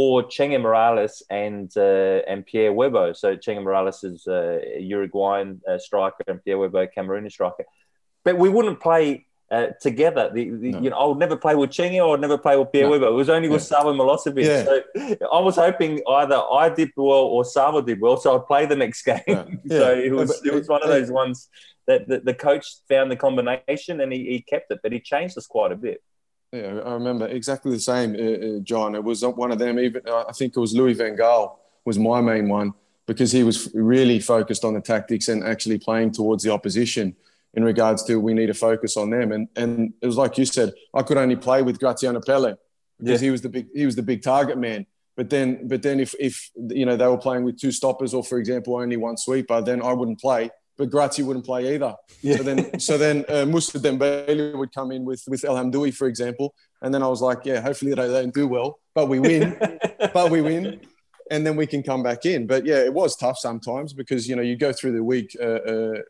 [0.00, 3.16] or Chenge Morales and uh, and Pierre Webo.
[3.16, 7.64] So Chenge Morales is a Uruguayan uh, striker and Pierre Webo Cameroonian striker.
[8.24, 10.30] But we wouldn't play uh, together.
[10.32, 10.80] The, the, no.
[10.82, 12.96] You know, I would never play with Chenge or I'll never play with Pierre no.
[12.96, 13.08] Webo.
[13.08, 13.78] It was only with yeah.
[13.78, 14.44] Savo Milosevic.
[14.44, 14.64] Yeah.
[14.64, 18.66] So I was hoping either I did well or Savo did well, so I'd play
[18.66, 19.18] the next game.
[19.26, 19.44] Yeah.
[19.68, 21.48] so it was it was one of those ones
[21.88, 25.36] that the, the coach found the combination and he, he kept it, but he changed
[25.36, 26.00] us quite a bit.
[26.52, 28.94] Yeah, I remember exactly the same, uh, uh, John.
[28.94, 29.78] It was one of them.
[29.78, 32.72] Even I think it was Louis Van Gaal was my main one
[33.06, 37.14] because he was really focused on the tactics and actually playing towards the opposition
[37.54, 39.32] in regards to we need to focus on them.
[39.32, 42.56] And and it was like you said, I could only play with Graziano Pelle
[42.98, 43.26] because yeah.
[43.26, 44.86] he was the big he was the big target man.
[45.16, 48.24] But then but then if if you know they were playing with two stoppers or
[48.24, 51.94] for example only one sweeper, then I wouldn't play but Grazi wouldn't play either.
[52.22, 52.36] Yeah.
[52.36, 56.06] So then, so then uh, Moussa Dembele would come in with with El Hamdaoui, for
[56.06, 59.58] example, and then I was like, yeah, hopefully they don't do well, but we win,
[60.14, 60.80] but we win,
[61.30, 62.46] and then we can come back in.
[62.46, 65.44] But yeah, it was tough sometimes because you know you go through the week, uh,
[65.44, 66.02] uh,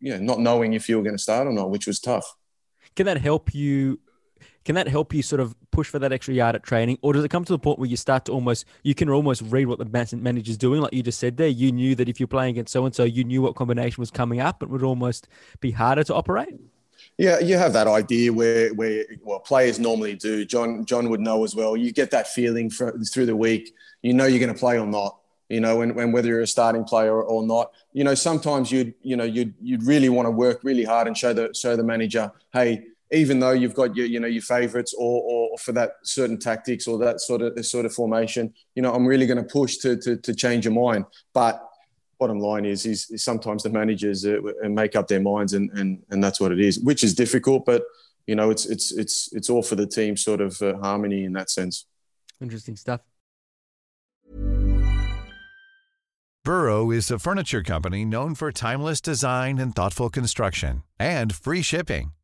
[0.00, 2.36] yeah, not knowing if you were going to start or not, which was tough.
[2.94, 4.00] Can that help you
[4.64, 7.24] can that help you sort of push for that extra yard at training, or does
[7.24, 9.78] it come to the point where you start to almost you can almost read what
[9.78, 11.48] the manager's doing, like you just said there?
[11.48, 14.10] You knew that if you're playing against so and so, you knew what combination was
[14.10, 14.62] coming up.
[14.62, 15.28] It would almost
[15.60, 16.60] be harder to operate.
[17.18, 20.44] Yeah, you have that idea where where well players normally do.
[20.44, 21.76] John John would know as well.
[21.76, 23.74] You get that feeling for, through the week.
[24.02, 25.18] You know you're going to play or not.
[25.48, 27.72] You know, and, and whether you're a starting player or, or not.
[27.92, 31.16] You know, sometimes you'd you know you'd you'd really want to work really hard and
[31.18, 34.94] show the show the manager, hey, even though you've got your, you know, your favourites
[34.96, 38.92] or, or for that certain tactics or that sort of sort of formation, you know,
[38.92, 41.06] I'm really going to push to, to, to change your mind.
[41.34, 41.60] But
[42.18, 46.02] bottom line is, is, is sometimes the managers uh, make up their minds, and, and
[46.10, 47.64] and that's what it is, which is difficult.
[47.66, 47.82] But
[48.26, 51.32] you know, it's it's it's it's all for the team sort of uh, harmony in
[51.32, 51.86] that sense.
[52.40, 53.00] Interesting stuff.
[56.42, 62.12] Burrow is a furniture company known for timeless design and thoughtful construction, and free shipping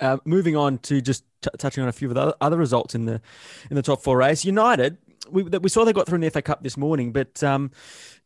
[0.00, 3.04] Uh, moving on to just t- touching on a few of the other results in
[3.06, 3.20] the
[3.70, 4.44] in the top four race.
[4.44, 4.98] United
[5.30, 7.70] we we saw they got through in the FA Cup this morning, but um,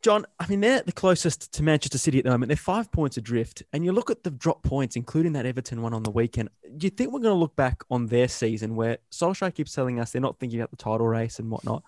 [0.02, 2.48] John, I mean they're the closest to Manchester City at the moment.
[2.48, 5.94] They're five points adrift, and you look at the drop points, including that Everton one
[5.94, 6.50] on the weekend.
[6.76, 10.00] Do you think we're going to look back on their season where Solskjaer keeps telling
[10.00, 11.83] us they're not thinking about the title race and whatnot?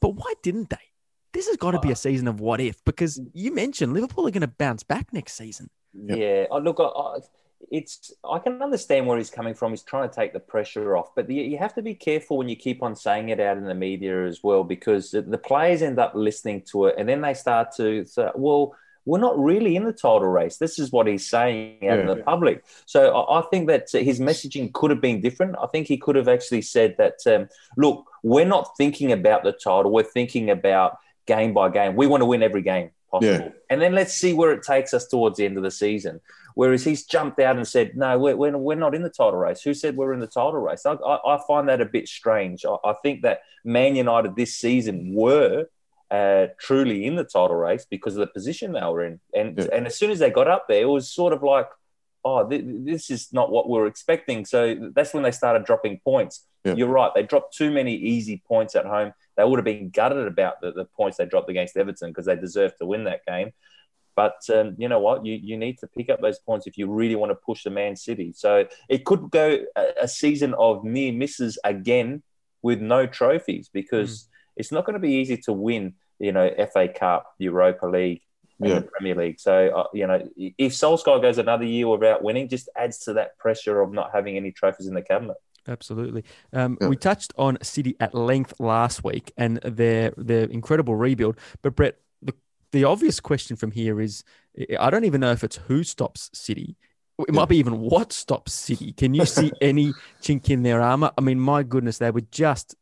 [0.00, 0.76] But why didn't they?
[1.32, 4.30] This has got to be a season of what if, because you mentioned Liverpool are
[4.30, 5.68] going to bounce back next season.
[5.92, 6.56] Yeah, yeah.
[6.58, 7.18] Look, I, I,
[7.70, 9.72] it's I can understand where he's coming from.
[9.72, 12.48] He's trying to take the pressure off, but the, you have to be careful when
[12.48, 15.82] you keep on saying it out in the media as well, because the, the players
[15.82, 18.74] end up listening to it, and then they start to say, "Well,
[19.04, 22.00] we're not really in the title race." This is what he's saying out yeah.
[22.00, 22.64] in the public.
[22.86, 25.56] So I, I, think that his messaging could have been different.
[25.62, 29.52] I think he could have actually said that, um, "Look, we're not thinking about the
[29.52, 29.92] title.
[29.92, 31.96] We're thinking about game by game.
[31.96, 33.46] We want to win every game." Possible.
[33.46, 33.50] Yeah.
[33.70, 36.20] And then let's see where it takes us towards the end of the season.
[36.54, 39.62] Whereas he's jumped out and said, no, we're, we're, we're not in the title race.
[39.62, 40.86] Who said we're in the title race?
[40.86, 42.64] I, I, I find that a bit strange.
[42.64, 45.66] I, I, think that Man United this season were
[46.10, 49.20] uh, truly in the title race because of the position they were in.
[49.34, 49.66] And, yeah.
[49.72, 51.66] and as soon as they got up there, it was sort of like,
[52.24, 54.44] oh, th- this is not what we are expecting.
[54.44, 56.46] So that's when they started dropping points.
[56.64, 56.74] Yeah.
[56.74, 57.12] You're right.
[57.14, 59.12] They dropped too many easy points at home.
[59.36, 62.36] They would have been gutted about the, the points they dropped against Everton because they
[62.36, 63.52] deserved to win that game.
[64.16, 65.26] But um, you know what?
[65.26, 67.70] You, you need to pick up those points if you really want to push the
[67.70, 68.32] Man City.
[68.34, 72.22] So it could go a, a season of near misses again
[72.62, 74.26] with no trophies because mm.
[74.56, 78.22] it's not going to be easy to win, you know, FA Cup, Europa League,
[78.60, 78.74] yeah.
[78.80, 79.40] the Premier League.
[79.40, 83.38] So, uh, you know, if Solskjaer goes another year without winning, just adds to that
[83.38, 85.36] pressure of not having any trophies in the cabinet.
[85.66, 86.24] Absolutely.
[86.52, 86.88] Um, yeah.
[86.88, 91.38] We touched on City at length last week and their their incredible rebuild.
[91.62, 92.34] But Brett, the
[92.72, 94.24] the obvious question from here is
[94.78, 96.76] I don't even know if it's who stops City.
[97.28, 98.92] It might be even what stops City.
[98.92, 101.12] Can you see any chink in their armor?
[101.16, 102.74] I mean, my goodness, they were just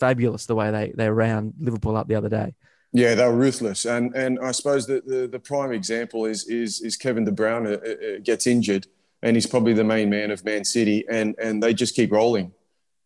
[0.00, 2.54] fabulous the way they they ran Liverpool up the other day.
[2.96, 6.80] Yeah, they were ruthless, and and I suppose the the, the prime example is is
[6.80, 8.86] is Kevin De Bruyne uh, uh, gets injured,
[9.22, 12.52] and he's probably the main man of Man City, and and they just keep rolling.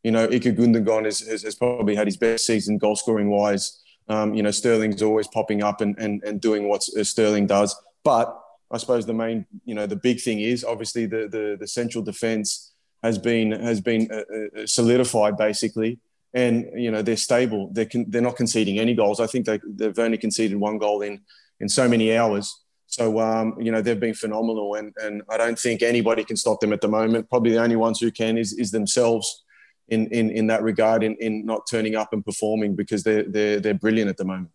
[0.05, 3.81] You know, Ilkay Gundogan has, has, has probably had his best season goal scoring wise
[4.11, 7.81] um, you know, Sterling's always popping up and, and, and doing what uh, Sterling does.
[8.03, 8.37] But
[8.70, 12.03] I suppose the main, you know, the big thing is obviously the the, the central
[12.03, 12.72] defence
[13.03, 15.98] has been has been uh, uh, solidified basically,
[16.34, 17.70] and you know they're stable.
[17.72, 19.20] They're con- they're not conceding any goals.
[19.20, 21.20] I think they they've only conceded one goal in
[21.60, 22.62] in so many hours.
[22.86, 26.60] So um, you know they've been phenomenal, and and I don't think anybody can stop
[26.60, 27.28] them at the moment.
[27.28, 29.44] Probably the only ones who can is is themselves
[29.90, 33.60] in, in, in that regard in, in not turning up and performing because they're, they're,
[33.60, 34.50] they're brilliant at the moment.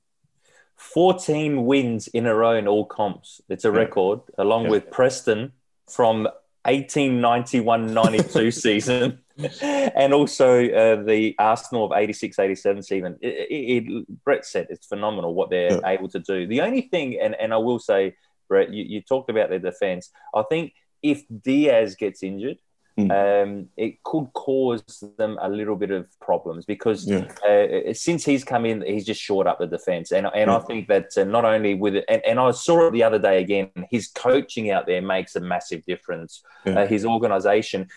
[0.77, 3.41] 14 wins in a row in all comps.
[3.49, 3.77] It's a yeah.
[3.77, 4.71] record, along yeah.
[4.71, 5.51] with Preston
[5.89, 6.27] from
[6.65, 9.19] 1891-92 season
[9.61, 13.17] and also uh, the Arsenal of 86-87 season.
[13.21, 15.87] It, it, it, Brett said it's phenomenal what they're yeah.
[15.87, 16.47] able to do.
[16.47, 18.15] The only thing, and, and I will say,
[18.47, 20.11] Brett, you, you talked about their defence.
[20.33, 22.57] I think if Dias gets injured,
[22.97, 23.11] Mm.
[23.43, 27.27] Um, it could cause them a little bit of problems because yeah.
[27.45, 30.13] uh, since he's come in, he's just shored up the defense.
[30.13, 30.55] And, and yeah.
[30.55, 33.19] I think that uh, not only with it, and, and, I saw it the other
[33.19, 36.41] day again, his coaching out there makes a massive difference.
[36.65, 36.79] Yeah.
[36.79, 37.05] Uh, his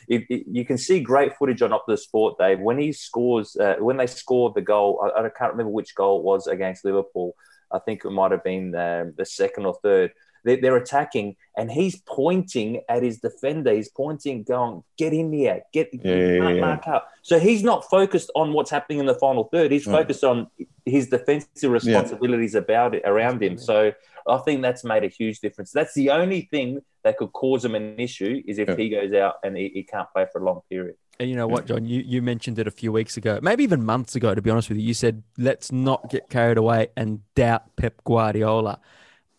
[0.09, 2.59] it, you can see great footage on Optus Sport, Dave.
[2.59, 6.19] When he scores, uh, when they scored the goal, I, I, can't remember which goal
[6.19, 7.37] it was against Liverpool.
[7.71, 10.13] I think it might have been um, the second or third
[10.45, 13.73] they're, they're attacking, and he's pointing at his defender.
[13.73, 16.61] He's pointing, going, "Get in there, get yeah, yeah, yeah.
[16.61, 19.73] mark up." So he's not focused on what's happening in the final third.
[19.73, 20.49] He's focused on
[20.85, 23.59] his defensive responsibilities about it around him.
[23.59, 23.93] So
[24.27, 25.71] I think that's made a huge difference.
[25.71, 29.37] That's the only thing that could cause him an issue is if he goes out
[29.43, 30.97] and he, he can't play for a long period.
[31.21, 31.85] And you know what, John?
[31.85, 34.69] You, you mentioned it a few weeks ago, maybe even months ago, to be honest
[34.69, 34.85] with you.
[34.85, 38.81] You said, let's not get carried away and doubt Pep Guardiola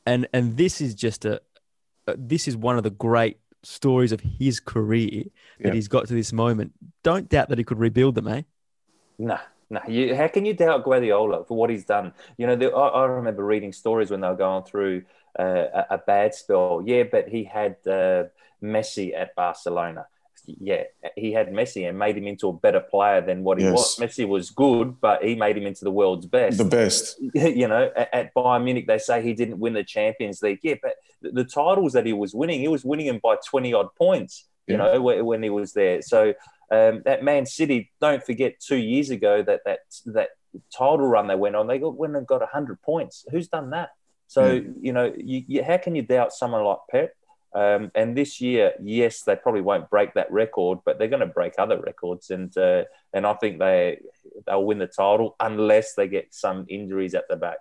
[0.10, 1.42] and and this is just a
[2.18, 5.24] this is one of the great stories of his career
[5.60, 5.74] that yeah.
[5.74, 6.74] he's got to this moment.
[7.04, 8.42] Don't doubt that he could rebuild them, eh?
[9.20, 9.38] No,
[9.70, 9.82] no.
[9.88, 12.14] You, how can you doubt Guardiola for what he's done?
[12.38, 15.04] You know, the, I, I, remember reading stories when they were going through
[15.38, 16.82] uh, a, a, bad spell.
[16.84, 18.24] Yeah, but he had uh,
[18.64, 20.08] Messi at Barcelona
[20.46, 20.84] yeah,
[21.16, 23.74] he had Messi and made him into a better player than what he yes.
[23.74, 23.98] was.
[23.98, 26.58] Messi was good, but he made him into the world's best.
[26.58, 27.20] The best.
[27.34, 30.60] You know, at, at Bayern Munich, they say he didn't win the Champions League.
[30.64, 33.74] Yeah, but the, the titles that he was winning, he was winning them by 20
[33.74, 34.84] odd points, you yeah.
[34.84, 36.02] know, when, when, he was there.
[36.02, 36.34] So
[36.72, 40.30] um, that Man City, don't forget two years ago that that, that
[40.76, 43.26] title run they went on, they got, went and got 100 points.
[43.32, 43.90] Who's done that?
[44.28, 44.62] So, yeah.
[44.80, 47.14] you know, you, you, how can you doubt someone like Pep?
[47.54, 51.26] Um, and this year, yes, they probably won't break that record, but they're going to
[51.26, 52.84] break other records, and uh,
[53.14, 54.00] and I think they
[54.46, 57.58] they'll win the title unless they get some injuries at the back.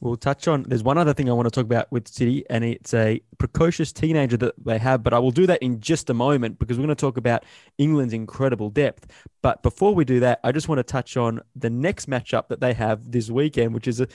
[0.00, 0.62] We'll touch on.
[0.62, 3.92] There's one other thing I want to talk about with City, and it's a precocious
[3.92, 5.02] teenager that they have.
[5.02, 7.44] But I will do that in just a moment because we're going to talk about
[7.76, 9.08] England's incredible depth.
[9.42, 12.60] But before we do that, I just want to touch on the next matchup that
[12.60, 14.08] they have this weekend, which is a.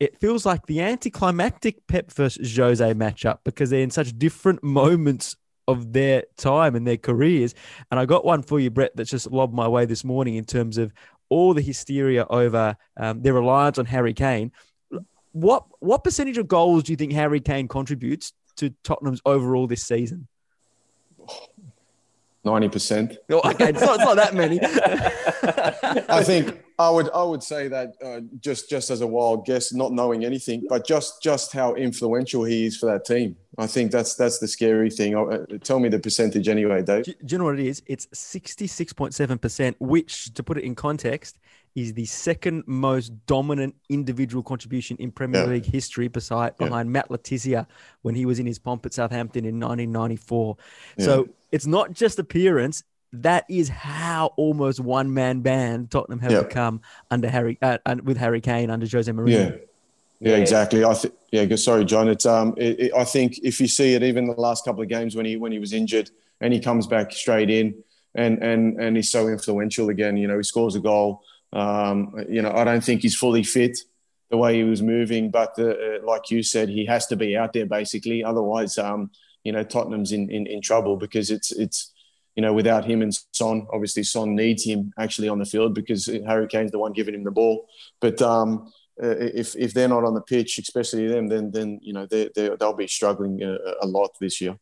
[0.00, 5.36] It feels like the anticlimactic Pep versus Jose matchup because they're in such different moments
[5.66, 7.54] of their time and their careers.
[7.90, 10.44] And I got one for you, Brett, that's just lobbed my way this morning in
[10.44, 10.92] terms of
[11.28, 14.52] all the hysteria over um, their reliance on Harry Kane
[15.32, 19.84] what what percentage of goals do you think Harry Kane contributes to Tottenham's overall this
[19.84, 20.26] season?
[22.44, 23.18] Ninety percent.
[23.30, 24.58] Oh, okay, it's not, it's not that many.
[26.08, 29.72] I think I would I would say that uh, just just as a wild guess,
[29.72, 33.36] not knowing anything, but just just how influential he is for that team.
[33.58, 35.16] I think that's that's the scary thing.
[35.16, 37.04] Uh, tell me the percentage anyway, Dave.
[37.04, 37.82] Do, you know what it is?
[37.86, 41.40] It's sixty six point seven percent, which, to put it in context,
[41.74, 45.48] is the second most dominant individual contribution in Premier yeah.
[45.48, 46.66] League history, beside yeah.
[46.66, 47.66] behind Matt Le Tissier
[48.02, 50.56] when he was in his pomp at Southampton in nineteen ninety four.
[50.96, 51.04] Yeah.
[51.06, 56.80] So it's not just appearance; that is how almost one man band Tottenham have become
[57.10, 59.50] under Harry uh, with Harry Kane under Jose Mourinho.
[59.50, 59.56] Yeah.
[60.20, 60.84] Yeah, exactly.
[60.84, 62.08] I th- yeah, sorry, John.
[62.08, 64.88] It's um, it, it, I think if you see it, even the last couple of
[64.88, 68.80] games when he when he was injured and he comes back straight in and and
[68.80, 70.16] and he's so influential again.
[70.16, 71.22] You know, he scores a goal.
[71.52, 73.78] Um, you know, I don't think he's fully fit
[74.30, 77.52] the way he was moving, but uh, like you said, he has to be out
[77.52, 78.24] there basically.
[78.24, 79.10] Otherwise, um,
[79.44, 81.92] you know, Tottenham's in, in in trouble because it's it's
[82.38, 86.06] you know, without him and Son, obviously Son needs him actually on the field because
[86.24, 87.66] Harry Kane's the one giving him the ball.
[88.00, 88.70] But um,
[89.02, 92.30] uh, if if they're not on the pitch, especially them, then then you know they
[92.36, 94.56] they'll be struggling a, a, lot this year.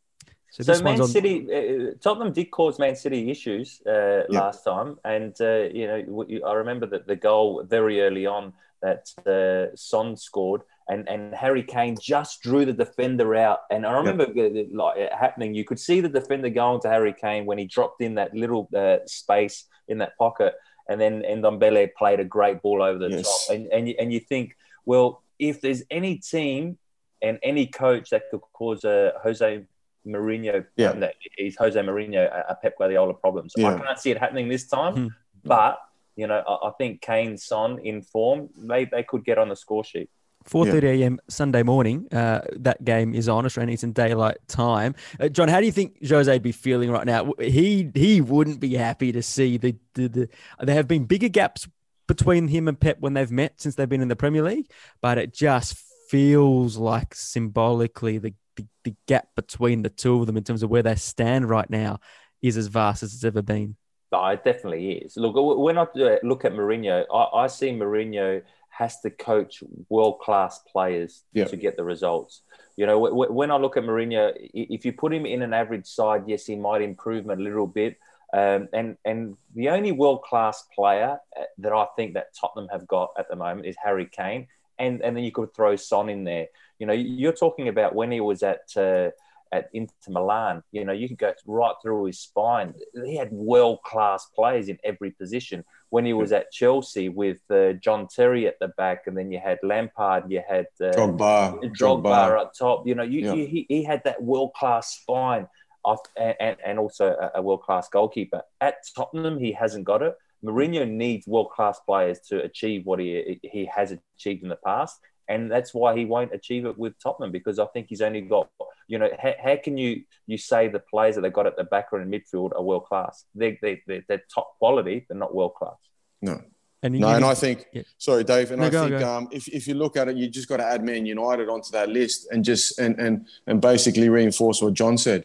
[0.53, 1.07] So, so Man on...
[1.07, 4.41] City, uh, Tottenham did cause Man City issues uh, yeah.
[4.41, 9.05] last time, and uh, you know I remember that the goal very early on that
[9.27, 13.61] uh, Son scored and and Harry Kane just drew the defender out.
[13.70, 14.66] And I remember yep.
[14.72, 15.55] like it happening.
[15.55, 18.68] You could see the defender going to Harry Kane when he dropped in that little
[18.75, 20.55] uh, space in that pocket,
[20.88, 23.46] and then Ndombele played a great ball over the yes.
[23.46, 23.57] top.
[23.57, 26.79] And and you, and you think, well, if there's any team
[27.20, 29.64] and any coach that could cause a Jose
[30.07, 30.92] Mourinho, yeah.
[30.92, 33.49] that is Jose Mourinho a, Pep Guardiola problem.
[33.49, 33.75] So yeah.
[33.75, 35.09] I can't see it happening this time, mm-hmm.
[35.44, 35.79] but.
[36.18, 39.55] You know, I, I think Kane, Son, in form, they, they could get on the
[39.55, 40.09] score sheet.
[40.48, 40.88] 4.30 yeah.
[40.90, 41.18] a.m.
[41.28, 43.44] Sunday morning, uh, that game is on.
[43.44, 44.94] Australian Eastern Daylight Time.
[45.18, 47.32] Uh, John, how do you think Jose'd be feeling right now?
[47.40, 50.28] He he wouldn't be happy to see the, the, the
[50.61, 51.68] there have been bigger gaps
[52.06, 55.18] between him and Pep when they've met since they've been in the Premier League, but
[55.18, 55.76] it just
[56.09, 60.70] feels like symbolically the, the, the gap between the two of them in terms of
[60.70, 61.98] where they stand right now
[62.42, 63.74] is as vast as it's ever been.
[64.12, 65.16] Oh, it definitely is.
[65.16, 68.42] Look, when I uh, look at Mourinho, I, I see Mourinho–
[68.77, 72.43] has to coach world class players to get the results.
[72.77, 76.25] You know, when I look at Mourinho, if you put him in an average side,
[76.27, 77.97] yes, he might improve a little bit.
[78.35, 82.87] Um, and and the only world class player uh, that I think that Tottenham have
[82.87, 86.25] got at the moment is Harry Kane, and and then you could throw Son in
[86.25, 86.49] there.
[86.79, 89.11] You know, you're talking about when he was at uh,
[89.53, 90.62] at Inter Milan.
[90.73, 92.75] You know, you could go right through his spine.
[93.05, 95.65] He had world class players in every position.
[95.90, 99.38] When he was at Chelsea with uh, John Terry at the back, and then you
[99.38, 102.87] had Lampard, you had uh, Drogba, Drogba, Drogba up top.
[102.87, 103.35] You know, you, yeah.
[103.35, 105.46] you, he, he had that world class spine.
[105.85, 108.42] Off, and, and also a, world class goalkeeper.
[108.61, 110.16] At Tottenham, he hasn't got it.
[110.44, 114.99] Mourinho needs world class players to achieve what he he has achieved in the past,
[115.29, 118.49] and that's why he won't achieve it with Tottenham because I think he's only got
[118.89, 121.65] you know, how, how can you you say the players that they got at the
[121.65, 123.25] back or in midfield are world class?
[123.35, 125.77] They're, they, they're, they're top quality, but not world class.
[126.23, 126.41] No.
[126.83, 127.83] And no, and I think, yeah.
[127.99, 129.17] sorry, Dave, and no, I go, think go.
[129.17, 131.71] Um, if, if you look at it, you just got to add Man United onto
[131.73, 135.25] that list and just and and and basically reinforce what John said.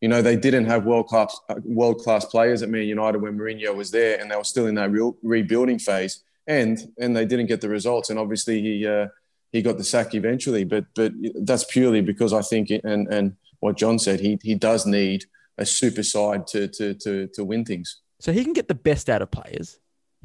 [0.00, 3.36] You know, they didn't have world class uh, world class players at Man United when
[3.36, 7.26] Mourinho was there, and they were still in that real rebuilding phase, and and they
[7.26, 8.08] didn't get the results.
[8.08, 9.08] And obviously, he uh,
[9.54, 10.64] he got the sack eventually.
[10.64, 14.84] But but that's purely because I think and and what John said, he he does
[14.84, 15.24] need
[15.56, 18.00] a super side to to to to win things.
[18.18, 19.78] So he can get the best out of players.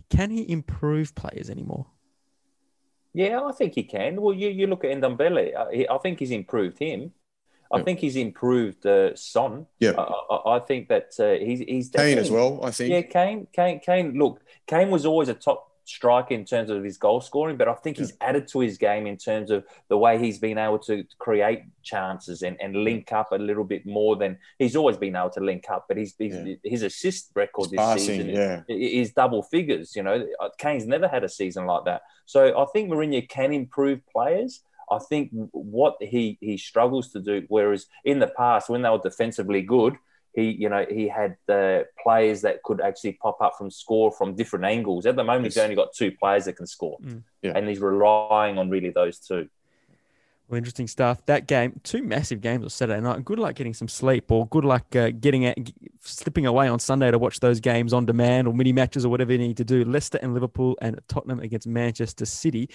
[0.09, 1.85] Can he improve players anymore?
[3.13, 4.21] Yeah, I think he can.
[4.21, 5.55] Well, you, you look at Ndombele.
[5.55, 7.11] I, I think he's improved him.
[7.71, 7.83] I yeah.
[7.83, 9.67] think he's improved uh, Son.
[9.79, 10.01] Yeah, I,
[10.35, 12.59] I, I think that uh, he's he's Kane as well.
[12.63, 12.89] I think.
[12.91, 14.17] Yeah, Kane, Kane, Kane.
[14.17, 17.73] Look, Kane was always a top striker in terms of his goal scoring, but I
[17.73, 21.03] think he's added to his game in terms of the way he's been able to
[21.17, 25.31] create chances and, and link up a little bit more than he's always been able
[25.31, 25.85] to link up.
[25.87, 26.55] But his his, Yeah.
[26.63, 28.61] his assist record this Passing, season yeah.
[28.69, 29.95] i- is double figures.
[29.95, 32.03] You know, uh, Kane's never had a season like that.
[32.25, 34.63] So I think Mourinho can improve players.
[34.91, 38.99] I think what he he struggles to do, whereas in the past when they were
[38.99, 39.95] defensively good,
[40.39, 44.35] he you know he had the players that could actually pop up from score from
[44.35, 45.05] different angles.
[45.05, 45.63] At the moment, he's Yes.
[45.63, 47.23] only got two players that can score, Mm.
[47.41, 47.53] Yeah.
[47.55, 49.49] and he's relying on really those two.
[50.47, 51.23] Well, interesting stuff.
[51.27, 53.23] That game, two massive games on Saturday night.
[53.23, 56.79] Good luck getting some sleep, or good luck uh, getting out, g- slipping away on
[56.79, 59.63] Sunday to watch those games on demand or mini matches or whatever you need to
[59.63, 59.85] do.
[59.85, 62.67] Leicester and Liverpool and Tottenham against Manchester City.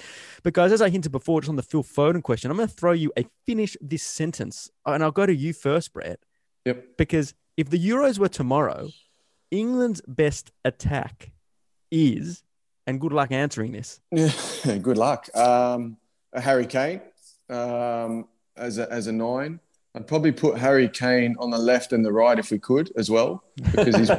[0.44, 2.74] But guys, as I hinted before, just on the Phil Foden question, I'm going to
[2.74, 6.20] throw you a finish this sentence, and I'll go to you first, Brett,
[6.66, 6.96] Yep.
[6.96, 8.88] because if the Euros were tomorrow,
[9.50, 11.30] England's best attack
[11.90, 12.42] is,
[12.86, 14.00] and good luck answering this.
[14.10, 14.32] Yeah,
[14.82, 15.34] good luck.
[15.36, 15.96] Um,
[16.34, 17.00] Harry Kane
[17.48, 18.26] um,
[18.56, 19.60] as a, as a nine.
[19.96, 23.08] I'd probably put Harry Kane on the left and the right if we could as
[23.08, 24.10] well, because he's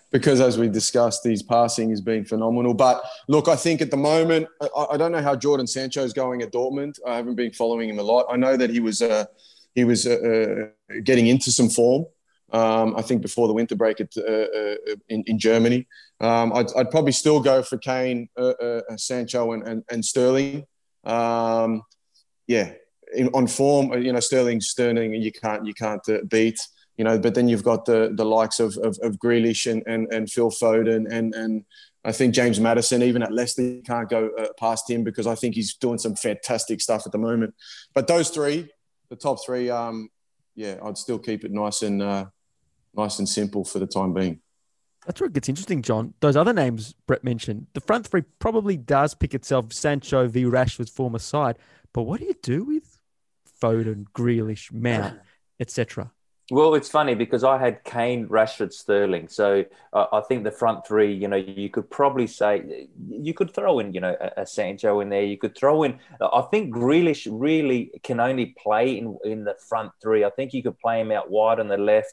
[0.12, 2.72] because as we discussed, his passing has been phenomenal.
[2.72, 6.12] But look, I think at the moment, I, I don't know how Jadon Sancho is
[6.12, 7.00] going at Dortmund.
[7.04, 8.26] I haven't been following him a lot.
[8.30, 9.24] I know that he was uh,
[9.74, 12.06] he was uh, uh, getting into some form.
[12.54, 14.76] Um, I think before the winter break at, uh, uh,
[15.08, 15.88] in, in Germany.
[16.20, 20.64] Um, I'd, I'd probably still go for Kane, uh, uh, Sancho, and, and, and Sterling.
[21.02, 21.82] Um,
[22.46, 22.74] yeah,
[23.12, 26.60] in, on form, uh, you know, Sterling, Sterling, you can't you can't uh, beat.
[26.96, 30.12] You know, but then you've got the the likes of of, of Grealish and, and
[30.12, 31.64] and Phil Foden and and
[32.04, 35.34] I think James Maddison, even at Leicester, you can't go uh, past him because I
[35.34, 37.54] think he's doing some fantastic stuff at the moment.
[37.94, 38.68] But those three,
[39.08, 40.10] the top three, um,
[40.54, 42.26] yeah, I'd still keep it nice and uh,
[42.96, 44.40] nice and simple for the time being.
[45.06, 46.14] That's where it gets interesting, John.
[46.20, 50.90] Those other names Brett mentioned, the front three probably does pick itself Sancho v Rashford's
[50.90, 51.58] former side.
[51.92, 53.00] But what do you do with
[53.60, 55.18] Foden, Grealish, Mount,
[55.60, 56.10] etc.?
[56.50, 59.28] Well, it's funny because I had Kane, Rashford, Sterling.
[59.28, 59.64] So
[59.94, 63.78] uh, I think the front three, you know, you could probably say you could throw
[63.78, 65.22] in, you know, a, a Sancho in there.
[65.22, 65.98] You could throw in.
[66.20, 70.22] I think Grealish really can only play in in the front three.
[70.24, 72.12] I think you could play him out wide on the left,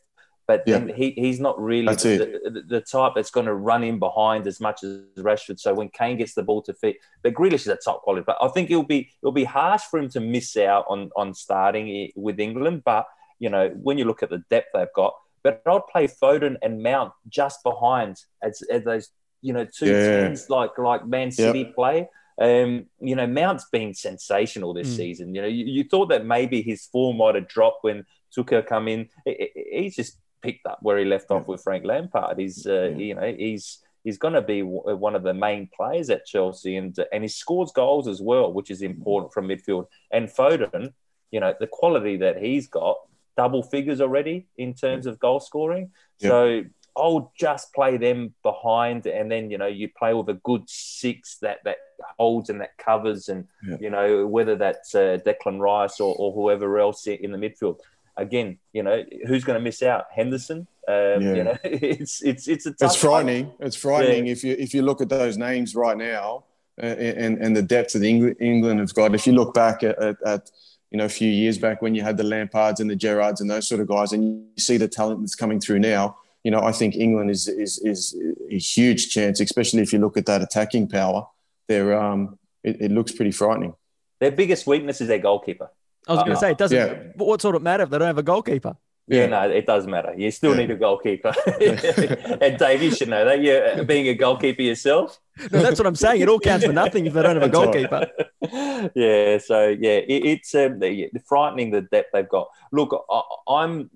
[0.52, 3.98] but then he, he's not really the, the, the type that's going to run in
[4.00, 5.60] behind as much as Rashford.
[5.60, 8.24] So when Kane gets the ball to feet, but Grealish is a top quality.
[8.26, 11.34] But I think it'll be it'll be harsh for him to miss out on on
[11.34, 13.06] starting with England, but
[13.40, 15.14] you know, when you look at the depth they've got.
[15.44, 19.10] But I'd play Foden and Mount just behind as, as those,
[19.42, 20.22] you know, two Yeah.
[20.22, 22.08] tens like like Man City play.
[22.40, 24.96] Um, you know, Mount's been sensational this Mm.
[25.02, 25.36] season.
[25.36, 28.88] You know, you, you thought that maybe his form might have dropped when Tuchel come
[28.88, 29.10] in.
[29.28, 32.38] I- I- He's just picked up where he left off with Frank Lampard.
[32.40, 36.10] He's, uh, you know, he's he's going to be w- one of the main players
[36.10, 39.88] at Chelsea, and and he scores goals as well, which is important from midfield.
[40.12, 40.94] And Foden,
[41.32, 42.98] you know, the quality that he's got,
[43.38, 45.92] double figures already in terms of goal scoring.
[46.20, 46.30] Yeah.
[46.30, 46.64] So
[46.98, 51.38] I'll just play them behind, and then you know you play with a good six
[51.38, 51.78] that that
[52.18, 53.78] holds and that covers, and Yeah.
[53.80, 57.80] you know whether that's uh, Declan Rice or, or whoever else in the midfield.
[58.18, 60.06] Again, you know who's going to miss out?
[60.14, 60.68] Henderson.
[60.88, 61.34] Um, Yeah.
[61.34, 63.52] You know, it's it's it's a tough It's frightening.
[63.60, 66.46] It's frightening if you if you look at those names right now
[66.82, 69.14] uh, and and the depth that England, England have got.
[69.14, 70.52] If you look back at, at, at
[70.90, 73.50] you know a few years back when you had the Lampards and the Gerrards and
[73.50, 76.18] those sort of guys, and you see the talent that's coming through now.
[76.44, 78.18] You know, I think England is is is
[78.50, 81.28] a huge chance, especially if you look at that attacking power.
[81.68, 83.76] They're um, it, it looks pretty frightening.
[84.20, 85.72] Their biggest weakness is their goalkeeper.
[86.08, 86.78] I was going Uh, to say it doesn't.
[86.78, 86.94] yeah.
[87.16, 88.76] But what sort of matter if they don't have a goalkeeper?
[89.08, 89.28] Yeah, Yeah.
[89.28, 90.14] no, it does matter.
[90.18, 90.62] You still Yeah.
[90.62, 91.34] need a goalkeeper.
[92.42, 93.42] and Dave, you should know that.
[93.42, 95.20] You're being a goalkeeper yourself.
[95.52, 96.22] No, that's what I'm saying.
[96.22, 98.08] It all counts for nothing if they don't have a goalkeeper.
[98.96, 102.48] yeah, so yeah, it, it's um, the- the frightening the depth they've got.
[102.72, 103.90] Look, I, I'm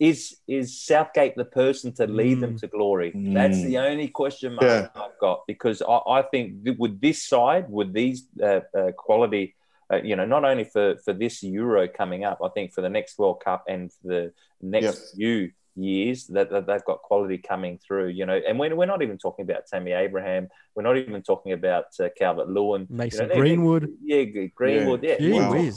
[0.00, 2.60] is is Southgate the person to lead them Mm.
[2.60, 3.12] to glory?
[3.14, 3.66] That's Mm.
[3.66, 4.88] the only question mark Yeah.
[4.94, 9.54] I've got because I, I think with this side, with these uh, uh, quality,
[9.92, 12.88] uh, you know, not only for for this Euro coming up, I think for the
[12.88, 17.78] next World Cup and for the next few years that, that they've got quality coming
[17.78, 18.08] through.
[18.08, 20.48] You know, and we're, we're not even talking about Tammy Abraham.
[20.74, 22.86] We're not even talking about uh, Calvert-Lewin.
[22.90, 23.92] Mason You know, Greenwood.
[24.02, 24.24] Yeah,
[24.54, 25.02] Greenwood.
[25.02, 25.70] Yeah, Gee Wow.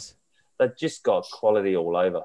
[0.59, 2.23] they've just got quality all over.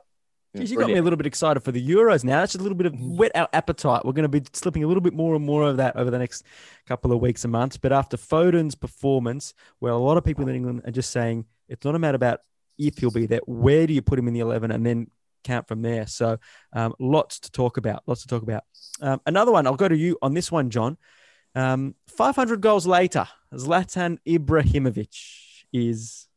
[0.55, 2.41] Geez, you got me a little bit excited for the Euros now.
[2.41, 4.05] That's just a little bit of whet our appetite.
[4.05, 6.19] We're going to be slipping a little bit more and more of that over the
[6.19, 6.45] next
[6.87, 7.79] couple of weeks and months.
[7.79, 11.87] But after Foden's performance, where a lot of people in England are just saying it's
[11.87, 12.41] not a matter about
[12.79, 15.11] if he'll be there, where do you put him in the 11 and then
[15.43, 16.07] count from there?
[16.07, 16.39] So
[16.75, 18.03] um, lots to talk about.
[18.07, 18.65] Lots to talk about.
[19.01, 20.99] Um, another one, I'll go to you on this one, John.
[21.55, 25.17] Um, 500 goals later, Zlatan Ibrahimovic
[25.73, 26.29] is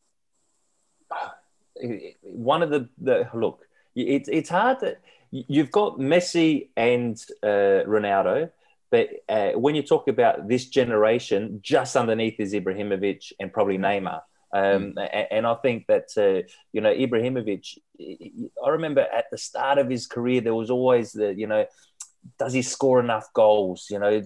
[2.22, 3.65] one of the, the look.
[3.96, 4.80] It's it's hard.
[4.80, 4.98] To,
[5.32, 8.52] you've got Messi and uh, Ronaldo,
[8.92, 14.22] but uh, when you talk about this generation, just underneath is Ibrahimovic and probably Neymar.
[14.54, 15.26] Um, mm.
[15.32, 17.78] and, I think that uh, you know Ibrahimovic.
[18.00, 21.66] I remember at the start of his career, there was always the you know
[22.38, 23.88] does he score enough goals?
[23.90, 24.22] You know,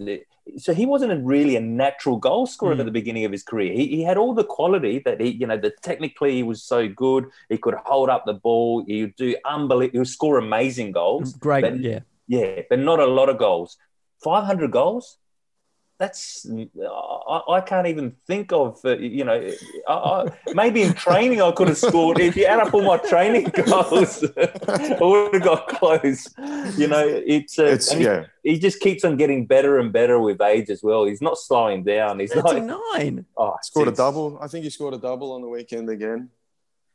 [0.57, 2.79] so he wasn't a really a natural goal scorer mm.
[2.79, 3.73] at the beginning of his career.
[3.73, 6.87] He, he had all the quality that he, you know, the technically he was so
[6.87, 7.25] good.
[7.49, 8.83] He could hold up the ball.
[8.85, 9.91] He would do unbelievable.
[9.93, 11.33] He would score amazing goals.
[11.33, 13.77] Great, but, yeah, yeah, but not a lot of goals.
[14.23, 15.17] Five hundred goals
[15.99, 19.51] that's I, I, can't even think of uh, you know
[19.87, 22.19] I, I, maybe in training I could have scored.
[22.19, 26.27] If you add up all my training goals I would have got close.
[26.77, 30.19] You know it's, uh, it's yeah he, he, just keeps on getting better and better
[30.19, 31.03] with age as well.
[31.03, 32.19] He's not slowing down.
[32.19, 34.39] He's like nine oh scored a double.
[34.41, 36.29] I think he scored a double on the weekend again.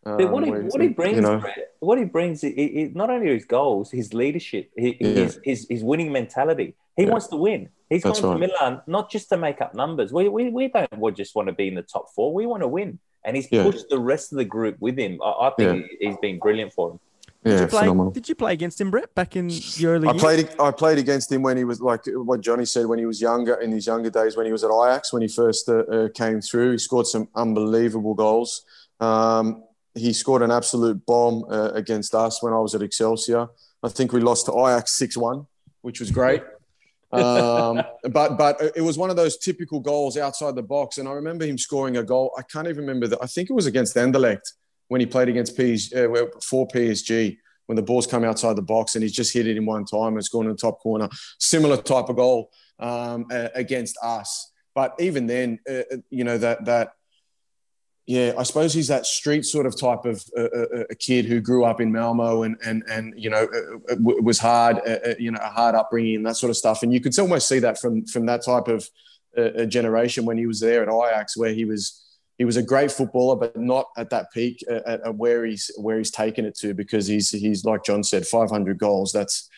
[0.06, 1.42] Um, what, he, what he brings, you know,
[1.80, 5.08] what he brings, he, he, not only his goals, his leadership, his, yeah.
[5.08, 6.74] his, his, his winning mentality.
[6.94, 7.10] He yeah.
[7.10, 7.70] wants to win.
[7.94, 8.48] He's That's going right.
[8.48, 10.12] to Milan not just to make up numbers.
[10.12, 12.34] We, we, we don't we just want to be in the top four.
[12.34, 12.98] We want to win.
[13.24, 13.62] And he's yeah.
[13.62, 15.22] pushed the rest of the group with him.
[15.22, 16.08] I, I think yeah.
[16.08, 17.00] he's been brilliant for him.
[17.44, 18.10] Did yeah, you play, phenomenal.
[18.10, 20.22] Did you play against him, Brett, back in your early I years?
[20.22, 20.48] played.
[20.58, 23.54] I played against him when he was like what Johnny said when he was younger
[23.54, 26.40] in his younger days when he was at Ajax when he first uh, uh, came
[26.40, 26.72] through.
[26.72, 28.64] He scored some unbelievable goals.
[28.98, 29.62] Um,
[29.94, 33.46] he scored an absolute bomb uh, against us when I was at Excelsior.
[33.82, 35.46] I think we lost to Ajax six one,
[35.82, 36.42] which was great
[37.14, 41.12] um, but but it was one of those typical goals outside the box, and I
[41.12, 42.32] remember him scoring a goal.
[42.38, 43.18] I can't even remember that.
[43.22, 44.52] I think it was against Anderlecht
[44.88, 47.36] when he played against PSG uh, for PSG
[47.66, 50.08] when the ball's come outside the box and he's just hit it in one time
[50.08, 51.08] and it's gone in the top corner.
[51.38, 54.52] Similar type of goal um, uh, against us.
[54.74, 56.92] But even then, uh, uh you know that that
[58.06, 61.40] yeah, I suppose he's that street sort of type of uh, uh, a kid who
[61.40, 63.48] grew up in Malmo and and and you know
[63.90, 66.82] uh, was hard, uh, you know, a hard upbringing and that sort of stuff.
[66.82, 68.88] And you could almost see that from from that type of
[69.38, 72.02] uh, generation when he was there at Ajax, where he was
[72.36, 75.96] he was a great footballer, but not at that peak at, at where he's where
[75.96, 79.12] he's taken it to because he's he's like John said, 500 goals.
[79.12, 79.48] That's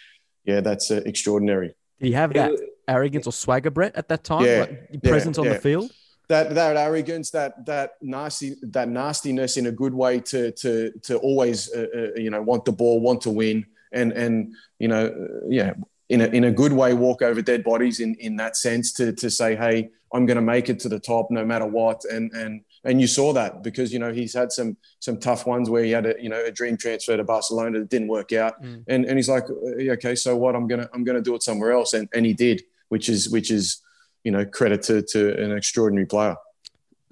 [0.44, 1.74] yeah, that's uh, extraordinary.
[1.99, 2.53] Did he have that
[2.86, 4.44] arrogance or swagger, Brett, at that time?
[4.44, 5.53] Yeah, like presence yeah, on yeah.
[5.55, 5.90] the field
[6.29, 11.18] that that arrogance, that that nasty, that nastiness in a good way to to to
[11.18, 15.07] always uh, uh, you know want the ball, want to win, and and you know
[15.07, 15.74] uh, yeah
[16.09, 19.12] in a in a good way walk over dead bodies in in that sense to
[19.12, 22.33] to say hey I'm going to make it to the top no matter what, and
[22.33, 25.85] and and you saw that because you know he's had some some tough ones where
[25.85, 28.83] he had a you know a dream transfer to Barcelona that didn't work out, mm.
[28.87, 30.55] and and he's like okay so what?
[30.55, 33.51] I'm gonna I'm gonna do it somewhere else, and and he did, which is which
[33.51, 33.83] is
[34.27, 36.35] you know, credit to, to an extraordinary player.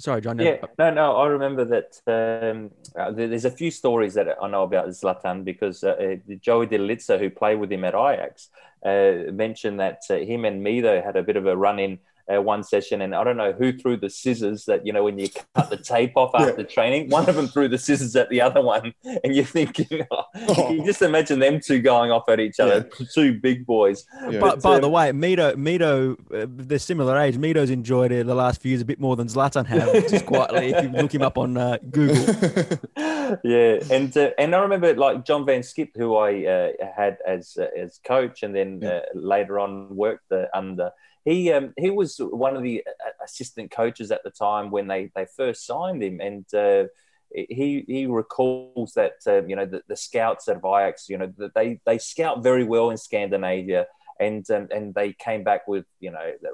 [0.00, 0.36] Sorry, John.
[0.40, 1.16] Yeah, no, no.
[1.16, 5.84] I remember that um, uh, there's a few stories that I know about Zlatan because
[5.84, 8.48] uh, uh Joey Didulica, who played with him at Ajax,
[8.84, 12.00] uh, mentioned that uh, him and Mido had a bit of a run in
[12.32, 15.18] uh, one session, and I don't know who threw the scissors that you know when
[15.18, 16.66] you cut the tape off after yeah.
[16.66, 17.10] training.
[17.10, 20.72] One of them threw the scissors at the other one, and you're thinking, oh, oh.
[20.72, 23.06] you just imagine them two going off at each other, yeah.
[23.12, 24.06] two big boys.
[24.30, 24.40] Yeah.
[24.40, 27.36] But, by um, the way, Mido, Mido, uh, they're similar age.
[27.36, 30.72] Mido's enjoyed it the last few years a bit more than Zlatan has, just quietly.
[30.72, 32.16] If you look him up on uh, Google.
[33.44, 37.58] yeah, and uh, and I remember like John Van Schip, who I uh, had as
[37.60, 40.90] uh, as coach, and then uh, later on worked under
[41.24, 45.10] he um, he was one of the uh, assistant coaches at the time when they
[45.14, 46.84] they first signed him, and uh,
[47.30, 51.54] he he recalls that uh, you know the, the, scouts at Ajax, you know that
[51.54, 53.86] they they scout very well in Scandinavia,
[54.20, 56.32] and um, and they came back with you know.
[56.40, 56.50] The,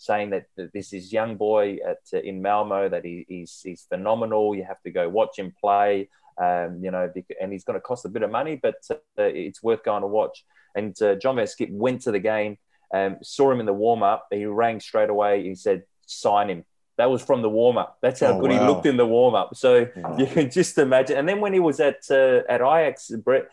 [0.00, 4.54] saying that this is young boy at uh, in Malmo that he, he's he's phenomenal.
[4.54, 6.08] You have to go watch him play.
[6.40, 9.60] Um, you know, and he's going to cost a bit of money, but uh, it's
[9.60, 10.44] worth going to watch.
[10.76, 12.58] And uh, John Van Schip went to the game,
[12.92, 14.26] um, saw him in the warm up.
[14.30, 15.42] He rang straight away.
[15.42, 16.64] He said, sign him.
[16.96, 17.98] That was from the warm up.
[18.02, 18.60] That's how oh, good wow.
[18.60, 19.54] he looked in the warm up.
[19.54, 19.86] So
[20.18, 21.16] you can just imagine.
[21.16, 23.48] And then when he was at uh, at Ajax, Brett,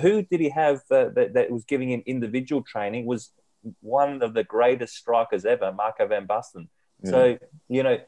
[0.00, 3.06] who did he have uh, that, that was giving him individual training?
[3.06, 3.30] Was
[3.80, 6.68] one of the greatest strikers ever, Marco van Basten.
[7.02, 7.10] Yeah.
[7.10, 7.98] So you know,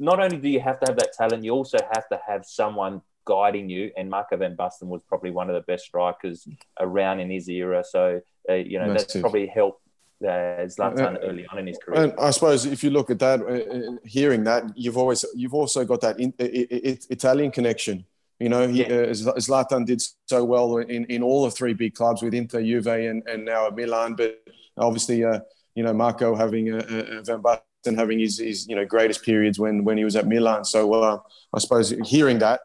[0.00, 3.00] not only do you have to have that talent, you also have to have someone
[3.24, 3.92] guiding you.
[3.96, 6.48] And Marco van Basten was probably one of the best strikers
[6.80, 7.84] around in his era.
[7.88, 9.81] So uh, you know, that's probably helped
[10.24, 12.04] uh, Zlatan early on in his career.
[12.04, 15.54] And I suppose if you look at that, uh, uh hearing that, you've always you've
[15.54, 18.04] also got that in, Italian connection.
[18.38, 18.86] You know, he, yeah.
[18.86, 22.88] uh, Zlatan did so well in, in all the three big clubs with Inter, Juve,
[22.88, 24.14] and, and now at Milan.
[24.14, 24.42] But
[24.76, 25.40] obviously, uh,
[25.74, 29.58] you know, Marco having a, a Van Basten having his, his, you know, greatest periods
[29.58, 30.64] when when he was at Milan.
[30.64, 31.18] So uh,
[31.54, 32.60] I suppose hearing that,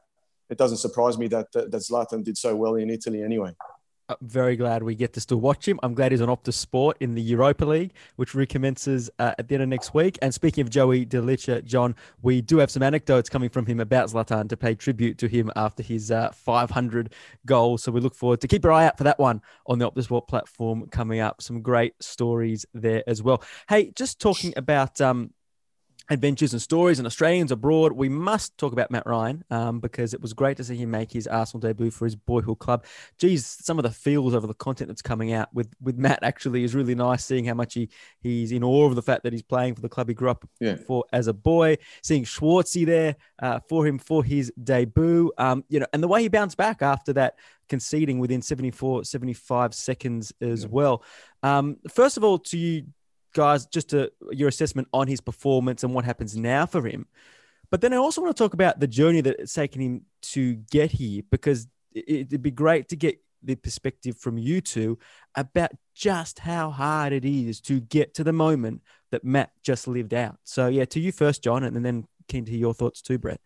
[0.49, 3.53] it doesn't surprise me that, that that Zlatan did so well in Italy anyway.
[4.09, 5.79] I'm very glad we get to still watch him.
[5.83, 9.55] I'm glad he's on Optus Sport in the Europa League, which recommences uh, at the
[9.55, 10.17] end of next week.
[10.21, 14.09] And speaking of Joey Didulica, John, we do have some anecdotes coming from him about
[14.09, 17.13] Zlatan to pay tribute to him after his uh, 500
[17.45, 17.83] goals.
[17.83, 20.05] So we look forward to keep your eye out for that one on the Optus
[20.05, 21.41] Sport platform coming up.
[21.41, 23.43] Some great stories there as well.
[23.67, 25.31] Hey, just talking about um,
[26.09, 30.21] adventures and stories and Australians abroad, we must talk about Mat Ryan um, because it
[30.21, 32.85] was great to see him make his Arsenal debut for his boyhood club.
[33.17, 36.63] Geez, some of the feels over the content that's coming out with with Mat actually
[36.63, 37.25] is really nice.
[37.25, 37.89] Seeing how much he
[38.21, 40.47] he's in awe of the fact that he's playing for the club he grew up
[40.59, 40.75] yeah.
[40.75, 41.77] for as a boy.
[42.01, 46.21] Seeing Schwartzy there uh, for him for his debut, um, you know, and the way
[46.21, 47.35] he bounced back after that
[47.69, 50.69] conceding within 74 75 seconds as yeah.
[50.71, 51.03] well
[51.43, 52.85] um, first of all to you
[53.38, 57.05] guys, just to, your assessment on his performance and what happens now for him.
[57.69, 60.55] But then I also want to talk about the journey that it's taken him to
[60.71, 64.97] get here, because it'd be great to get the perspective from you two
[65.35, 68.81] about just how hard it is to get to the moment
[69.11, 70.38] that Mat just lived out.
[70.43, 73.39] So yeah, to you first, John, and then keen to hear your thoughts too, Brett.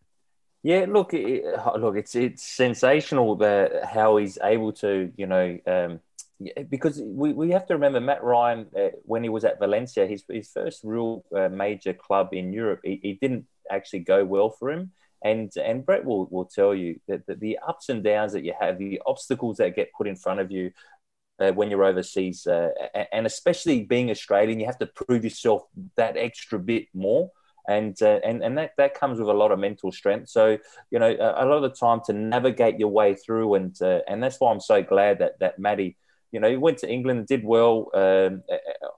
[0.63, 1.43] Yeah, look, it,
[1.79, 5.99] look, it's it's sensational that how he's able to, you know, um,
[6.69, 10.23] because we, we have to remember Mat Ryan uh, when he was at Valencia, his
[10.29, 14.71] his first real uh, major club in Europe, he, he, didn't actually go well for
[14.71, 14.91] him.
[15.23, 18.53] And and Brett will, will tell you that, that the ups and downs that you
[18.59, 20.71] have, the obstacles that get put in front of you
[21.39, 22.69] uh, when you're overseas, uh,
[23.11, 25.63] and especially being Australian, you have to prove yourself
[25.95, 27.31] that extra bit more.
[27.67, 30.29] And, uh, and and that, that comes with a lot of mental strength.
[30.29, 30.57] So
[30.89, 33.99] you know a, a lot of the time to navigate your way through, and uh,
[34.07, 35.97] and that's why I'm so glad that that Matty
[36.31, 37.89] you know, he went to England and did well.
[37.93, 38.43] Um,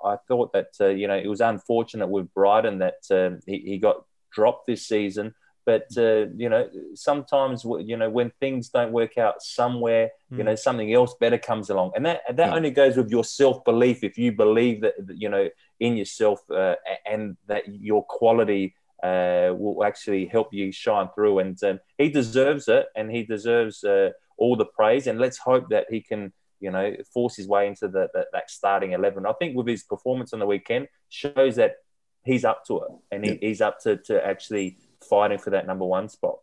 [0.04, 3.78] I thought that, uh, you know, it was unfortunate with Brighton that um, he, he,
[3.78, 5.34] got dropped this season.
[5.66, 10.38] But, uh, you know, sometimes, you know, when things don't work out somewhere, mm.
[10.38, 11.94] you know, something else better comes along.
[11.96, 12.56] And that, that yeah.
[12.56, 14.04] only goes with your self belief.
[14.04, 16.76] If you believe that, you know, in yourself uh,
[17.06, 21.40] and that your quality uh, will actually help you shine through.
[21.40, 25.08] And um, he deserves it and he deserves uh, all the praise.
[25.08, 26.32] And let's hope that he can
[26.64, 29.26] you know, force his way into the, the, that starting 11.
[29.26, 31.76] I think with his performance on the weekend shows that
[32.24, 35.84] he's up to it and he, he's up to, to actually fighting for that number
[35.84, 36.38] one spot.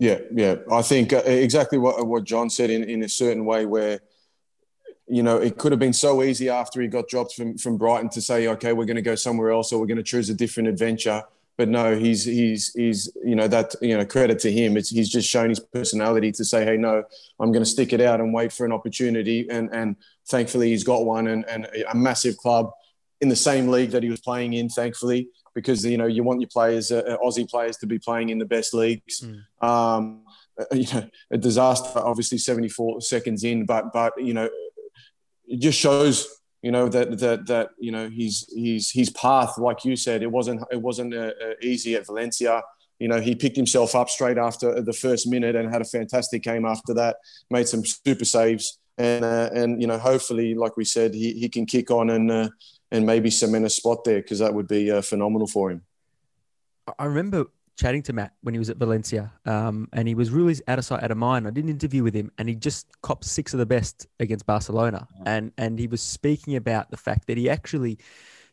[0.00, 0.56] Yeah, yeah.
[0.72, 4.00] I think uh, exactly what, what John said in, in a certain way where,
[5.06, 8.08] you know, it could have been so easy after he got dropped from, from Brighton
[8.10, 10.34] to say, okay, we're going to go somewhere else or we're going to choose a
[10.34, 11.22] different adventure
[11.56, 14.76] but no, he's he's he's you know that you know credit to him.
[14.76, 17.04] It's he's just shown his personality to say, hey, no,
[17.38, 19.48] I'm going to stick it out and wait for an opportunity.
[19.48, 19.96] And and
[20.28, 22.70] thankfully he's got one and, and a massive club
[23.20, 24.68] in the same league that he was playing in.
[24.68, 28.30] Thankfully, because you know you want your players, uh, uh Aussie players, to be playing
[28.30, 29.20] in the best leagues.
[29.20, 29.66] Mm.
[29.66, 30.22] Um,
[30.58, 32.00] uh, you know, a disaster.
[32.00, 34.48] Obviously, 74 seconds in, but but you know,
[35.46, 36.28] it just shows
[36.64, 40.30] you know that that that you know his his his path, like you said, it
[40.30, 42.62] wasn't it wasn't uh, uh, easy at Valencia.
[42.98, 46.42] You know, he picked himself up straight after the first minute and had a fantastic
[46.42, 47.16] game after that.
[47.50, 51.50] Made some super saves, and uh, and you know, hopefully, like we said, he, he
[51.50, 52.48] can kick on and uh,
[52.90, 55.82] and maybe cement a spot there because that would be uh, phenomenal for him.
[56.98, 57.44] I remember
[57.76, 60.84] chatting to Mat when he was at Valencia, um, and he was really out of
[60.84, 61.46] sight, out of mind.
[61.46, 64.46] I did an interview with him, and he just copped six of the best against
[64.46, 67.98] Barcelona, and and he was speaking about the fact that he actually,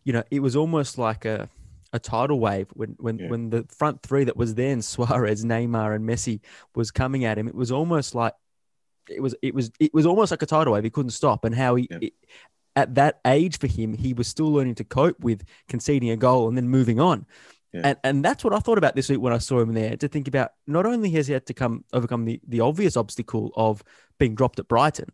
[0.03, 1.49] you know, it was almost like a
[1.93, 3.29] a tidal wave when when yeah.
[3.29, 6.41] when the front three that was then Suarez, Neymar, and Messi
[6.75, 7.47] was coming at him.
[7.47, 8.33] It was almost like
[9.09, 10.83] it was it was it was almost like a tidal wave.
[10.83, 11.87] He couldn't stop, and how he.
[11.89, 11.97] Yeah.
[12.01, 12.13] It,
[12.73, 16.47] at that age for him, he was still learning to cope with conceding a goal
[16.47, 17.25] and then moving on.
[17.73, 17.81] Yeah.
[17.83, 20.07] And and that's what I thought about this week when I saw him there to
[20.07, 23.83] think about not only has he had to come overcome the, the obvious obstacle of
[24.17, 25.09] being dropped at Brighton,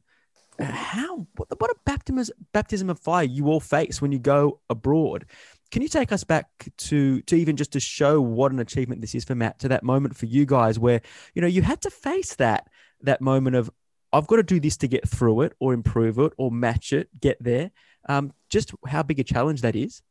[0.60, 5.26] how what, what a baptism baptism of fire you all face when you go abroad.
[5.70, 6.48] Can you take us back
[6.78, 9.84] to to even just to show what an achievement this is for Mat to that
[9.84, 11.02] moment for you guys where
[11.36, 12.68] you know you had to face that
[13.02, 13.70] that moment of
[14.14, 17.10] I've got to do this to get through it or improve it or match it,
[17.20, 17.72] get there.
[18.08, 20.02] Um, just how big a challenge that is.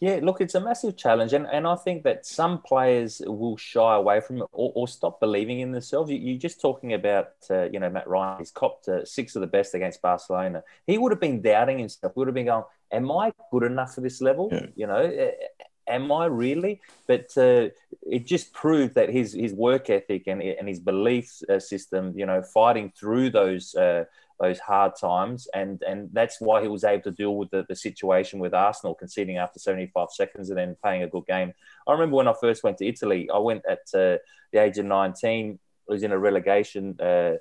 [0.00, 3.94] Yeah, look, it's a massive challenge, and, and I think that some players will shy
[3.96, 6.10] away from it or, or stop believing in themselves.
[6.10, 8.38] You, are just talking about, uh, you know, Mat Ryan.
[8.38, 10.62] He's copped uh, six of the best against Barcelona.
[10.86, 12.16] He would have been doubting himself.
[12.16, 14.48] Would have been going, "Am I good enough for this level?
[14.50, 14.66] Yeah.
[14.74, 15.32] You know,
[15.86, 17.68] am I really?" But uh,
[18.00, 22.24] it just proved that his his work ethic and and his belief uh, system, you
[22.24, 24.04] know, fighting through those uh,
[24.40, 27.76] those hard times, and and that's why he was able to deal with the, the
[27.76, 31.52] situation with Arsenal conceding after 75 seconds and then playing a good game.
[31.86, 34.16] I remember when I first went to Italy, I went at uh,
[34.52, 35.58] the age of 19.
[35.88, 36.96] I was in a relegation.
[37.00, 37.34] Uh,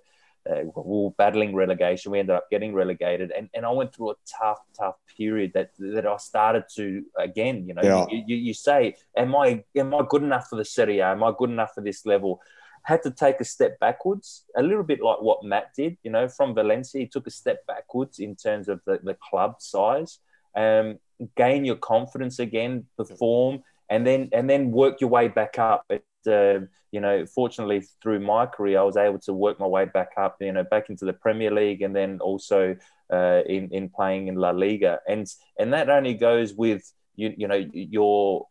[0.50, 2.12] uh, we were battling relegation.
[2.12, 5.72] We ended up getting relegated, and, and I went through a tough, tough period that
[5.80, 7.68] that I started to again.
[7.68, 8.06] You know, yeah.
[8.10, 11.12] you, you, you, say, "Am I am I good enough for the Serie A?
[11.12, 12.41] Am I good enough for this level?"
[12.84, 15.97] Had to take a step backwards, a little bit like what Mat did.
[16.03, 19.55] You know, from Valencia, he took a step backwards in terms of the, the club
[19.59, 20.19] size.
[20.55, 20.99] Um,
[21.36, 25.86] gain your confidence again, perform, and then and then work your way back up.
[25.89, 29.86] It, uh, you know, fortunately through my career, I was able to work my way
[29.86, 32.75] back up, you know, back into the Premier League, and then also
[33.11, 35.27] uh, in in playing in La Liga, and
[35.59, 38.47] and that only goes with you, you know, your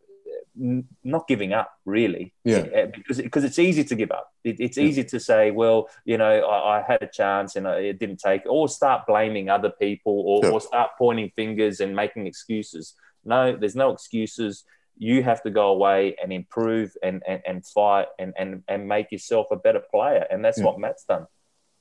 [1.04, 4.76] not giving up really yeah uh, because because it's easy to give up it, it's
[4.76, 4.84] yeah.
[4.84, 8.42] easy to say well you know I, I, had a chance and it didn't take
[8.46, 10.50] or start blaming other people or, yeah.
[10.50, 12.94] or start pointing fingers and making excuses
[13.24, 14.64] no there's no excuses
[14.98, 19.12] you have to go away and improve and, and, and fight and, and, and make
[19.12, 20.26] yourself a better player.
[20.30, 20.64] And that's yeah.
[20.64, 21.26] what Mat's done.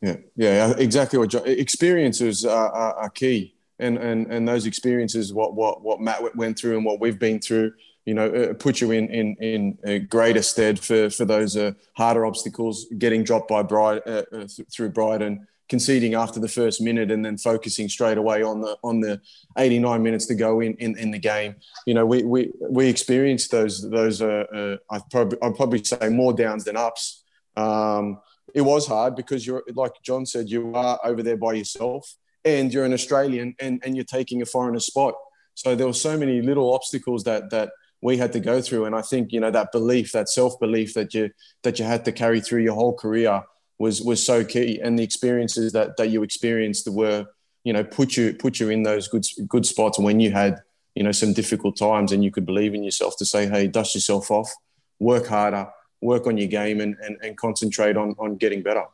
[0.01, 3.55] Yeah, yeah, exactly what John, experiences are, are, are, key.
[3.79, 7.39] And, and, and those experiences, what, what, what Mat went through and what we've been
[7.39, 7.73] through,
[8.07, 11.73] you know, uh, put you in, in, in a greater stead for, for those uh,
[11.97, 17.11] harder obstacles, getting dropped by uh, uh th- through Brighton conceding after the first minute
[17.11, 19.19] and then focusing straight away on the on the
[19.57, 21.55] 89 minutes to go in in, in the game.
[21.85, 24.21] You know, we we we experienced those those.
[24.21, 27.23] Uh, uh, I probably I'd probably say more downs than ups.
[27.55, 28.21] Um,
[28.53, 32.73] it was hard because you're like John said, you are over there by yourself, and
[32.73, 35.15] you're an Australian, and and you're taking a foreigner spot.
[35.55, 38.95] So there were so many little obstacles that that we had to go through, and
[38.95, 41.31] I think you know that belief, that self belief that you
[41.63, 43.43] that you had to carry through your whole career
[43.79, 47.25] was was so key, and the experiences that that you experienced were
[47.63, 50.59] you know put you put you in those good good spots when you had
[50.95, 53.95] you know some difficult times, and you could believe in yourself to say, hey, dust
[53.95, 54.51] yourself off,
[54.99, 55.67] work harder,
[56.01, 58.85] work on your game, and and, and concentrate on on getting better.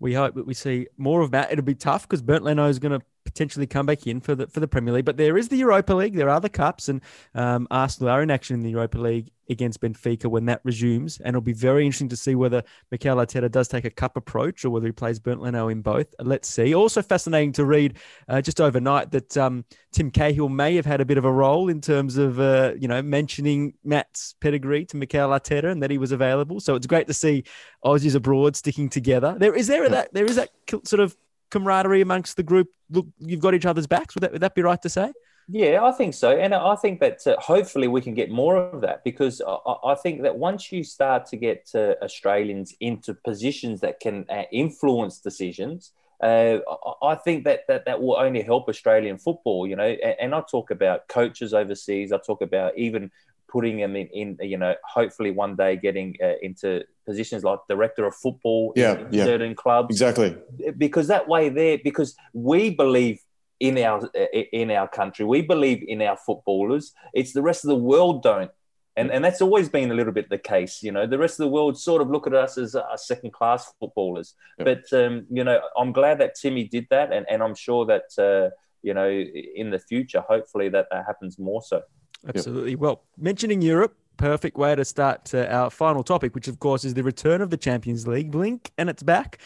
[0.00, 1.50] We hope that we see more of that.
[1.50, 3.04] It'll be tough because Bernd Leno is going to
[3.38, 5.04] potentially come back in for the for the Premier League.
[5.04, 6.16] But there is the Europa League.
[6.16, 7.00] There are the cups, and
[7.36, 11.18] um, Arsenal are in action in the Europa League against Benfica when that resumes.
[11.18, 14.64] And it'll be very interesting to see whether Mikel Arteta does take a cup approach
[14.64, 16.14] or whether he plays Bernd Leno in both.
[16.18, 16.74] Let's see.
[16.74, 21.04] Also fascinating to read uh, just overnight that um, Tim Cahill may have had a
[21.04, 25.30] bit of a role in terms of uh, you know mentioning Mat's pedigree to Mikel
[25.30, 26.58] Arteta and that he was available.
[26.58, 27.44] So it's great to see
[27.84, 29.36] Aussies abroad sticking together.
[29.38, 30.50] There is there that there is that
[30.84, 31.16] sort of
[31.50, 32.68] camaraderie amongst the group?
[32.90, 34.14] Look, you've got each other's backs.
[34.14, 35.12] Would that, would that be right to say?
[35.50, 38.82] Yeah, I think so, and I think that uh, hopefully we can get more of
[38.82, 43.80] that because I, I think that once you start to get uh, Australians into positions
[43.80, 45.92] that can uh, influence decisions,
[46.22, 46.58] uh,
[47.02, 49.66] I think that, that that will only help Australian football.
[49.66, 52.12] You know, and, and I talk about coaches overseas.
[52.12, 53.10] I talk about even
[53.48, 58.04] putting them in, in you know, hopefully one day getting uh, into positions like director
[58.06, 59.24] of football yeah, in, yeah.
[59.24, 59.90] certain clubs.
[59.90, 60.36] Exactly.
[60.76, 63.20] Because that way there, because we believe
[63.60, 64.08] in our
[64.52, 66.92] in our country, we believe in our footballers.
[67.12, 68.50] It's the rest of the world don't.
[68.96, 71.06] And, and that's always been a little bit the case, you know.
[71.06, 74.34] The rest of the world sort of look at us as uh, second class footballers.
[74.58, 74.64] Yeah.
[74.64, 78.08] But um, you know, I'm glad that Timmy did that, and, and I'm sure that
[78.18, 78.50] uh,
[78.82, 81.82] you know in the future, hopefully that, that happens more so.
[82.26, 82.72] Absolutely.
[82.72, 82.80] Yep.
[82.80, 86.94] Well, mentioning Europe, perfect way to start uh, our final topic, which of course is
[86.94, 88.30] the return of the Champions League.
[88.30, 89.38] Blink and it's back.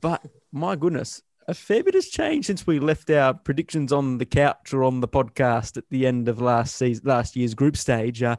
[0.00, 4.26] But my goodness, a fair bit has changed since we left our predictions on the
[4.26, 8.22] couch or on the podcast at the end of last season, last year's group stage.
[8.22, 8.36] Uh,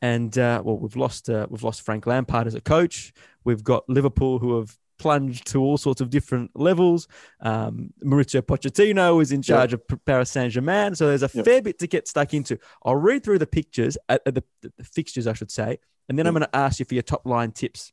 [0.00, 3.12] and uh, well, we've lost uh, we've lost Frank Lampard as a coach.
[3.44, 7.08] We've got Liverpool who have plunged to all sorts of different levels.
[7.40, 9.80] Um, Mauricio Pochettino is in charge yep.
[9.90, 11.44] of Paris Saint Germain, so there's a yep.
[11.44, 12.56] fair bit to get stuck into.
[12.84, 15.78] I'll read through the pictures, uh, the, the, fixtures, I should say,
[16.08, 16.26] and then yep.
[16.26, 17.92] I'm going to ask you for your top line tips.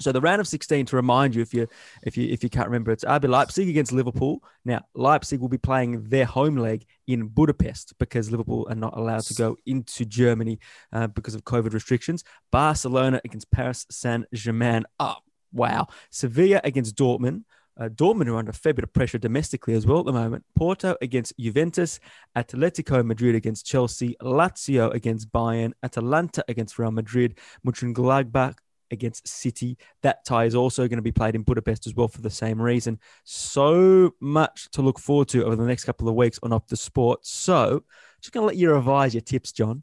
[0.00, 1.68] So the round of 16, to remind you, if you
[2.02, 4.42] if you if you can't remember, it's RB Leipzig against Liverpool.
[4.64, 9.22] Now Leipzig will be playing their home leg in Budapest because Liverpool are not allowed
[9.22, 10.58] to go into Germany
[10.92, 12.24] uh, because of COVID restrictions.
[12.52, 14.84] Barcelona against Paris Saint Germain.
[14.98, 15.22] Up.
[15.56, 15.88] Wow.
[16.10, 17.44] Sevilla against Dortmund.
[17.78, 20.44] Uh, Dortmund are under a fair bit of pressure domestically as well at the moment.
[20.54, 22.00] Porto against Juventus,
[22.36, 28.56] Atletico Madrid against Chelsea, Lazio against Bayern, Atalanta against Real Madrid, Mönchengladbach
[28.90, 29.76] against City.
[30.02, 32.60] That tie is also going to be played in Budapest as well for the same
[32.62, 32.98] reason.
[33.24, 37.26] So much to look forward to over the next couple of weeks on Optus Sport.
[37.26, 37.84] So,
[38.22, 39.82] just going to let you revise your tips, John.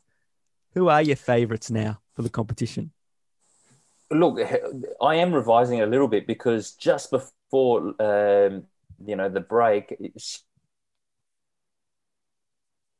[0.74, 2.92] Who are your favourites now for the competition?
[4.14, 4.40] Look,
[5.02, 8.64] I am revising a little bit because just before um,
[9.06, 9.96] you know the break,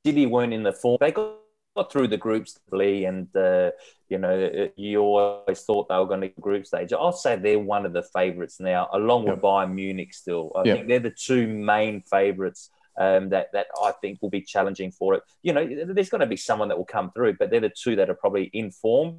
[0.06, 0.98] City weren't in the form.
[1.00, 1.38] They got,
[1.76, 3.72] got through the groups, Lee and uh,
[4.10, 6.94] you know you always thought they were going to group stage.
[6.94, 10.14] I'll say they're one of the favourites now, along with Bayern Munich.
[10.14, 12.70] Still, I think they're the two main favourites.
[12.96, 15.24] Um, that that I think will be challenging for it.
[15.42, 17.96] You know, there's going to be someone that will come through, but they're the two
[17.96, 19.18] that are probably in form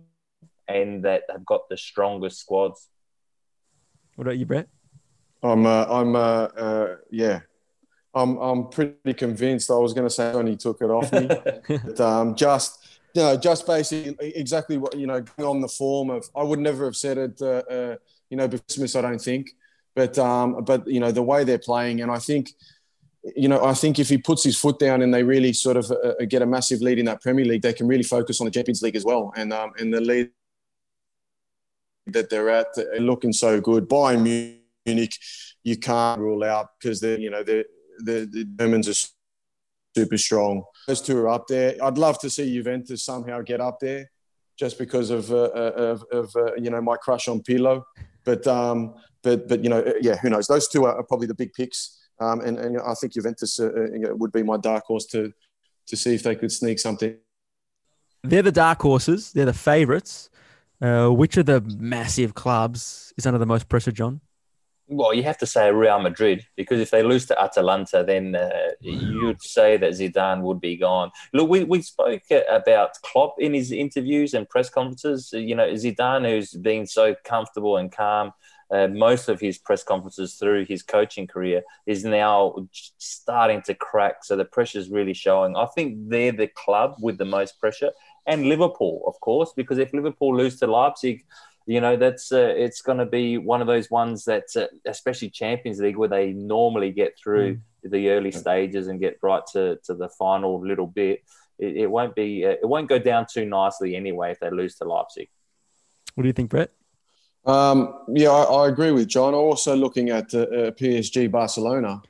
[0.69, 2.89] and that have got the strongest squads.
[4.17, 4.69] What about you, Brett?
[5.43, 7.41] I'm, uh, I'm, uh, uh, yeah,
[8.15, 9.71] I'm, I'm pretty convinced.
[9.71, 11.27] I was going to say when he took it off me,
[11.69, 16.25] but, um, just, you know, just basically exactly what you know, on the form of.
[16.35, 17.97] I would never have said it, uh, uh,
[18.31, 18.97] you know, before Christmas.
[18.97, 19.51] I don't think,
[19.95, 22.53] but, um, but you know, the way they're playing, and I think,
[23.37, 25.91] you know, I think if he puts his foot down and they really sort of
[25.91, 28.51] uh, get a massive lead in that Premier League, they can really focus on the
[28.51, 30.31] Champions League as well, and um, and the lead
[32.07, 33.89] that they're at are looking so good.
[33.89, 35.15] Bayern Munich,
[35.63, 37.65] you can't rule out because they're you know the
[37.99, 39.09] the, Germans are
[39.97, 40.65] super strong.
[40.87, 41.77] Those two are up there.
[41.83, 44.11] I'd love to see Juventus somehow get up there,
[44.59, 47.83] just because of uh, of, of uh, you know my crush on Pirlo.
[48.25, 50.47] But um, but but you know yeah, who knows?
[50.47, 52.01] Those two are probably the big picks.
[52.21, 55.33] Um, and, and I think Juventus uh, uh would be my dark horse to
[55.87, 57.17] to see if they could sneak something.
[58.23, 59.33] They're the dark horses.
[59.33, 60.31] They're the favourites.
[60.85, 64.21] Uh, which of the massive clubs is under the most pressure, John?
[64.87, 68.51] Well, you have to say Real Madrid because if they lose to Atalanta, then uh,
[68.81, 71.11] you'd say that Zidane would be gone.
[71.33, 75.31] Look, we, we spoke about Klopp in his interviews and press conferences.
[75.33, 78.35] You know, Zidane, who's been so comfortable and calm
[78.71, 82.55] uh, most of his press conferences through his coaching career, is now
[82.99, 84.23] starting to crack.
[84.23, 85.57] So the pressure is really showing.
[85.57, 87.93] I think they're the club with the most pressure
[88.27, 91.25] and Liverpool, of course, because if Liverpool lose to Leipzig,
[91.67, 95.31] you know that's uh, it's going to be one of those ones that, uh, especially
[95.31, 97.61] Champions League, where they normally get through mm.
[97.91, 101.23] the early stages and get right to, to the final little bit.
[101.59, 104.77] It, it won't be uh, it won't go down too nicely anyway if they lose
[104.77, 105.29] to Leipzig.
[106.15, 106.71] What do you think, Brett?
[107.47, 109.35] Um, yeah, I, I, agree with John.
[109.35, 112.01] Also, looking at uh, uh PSG Barcelona,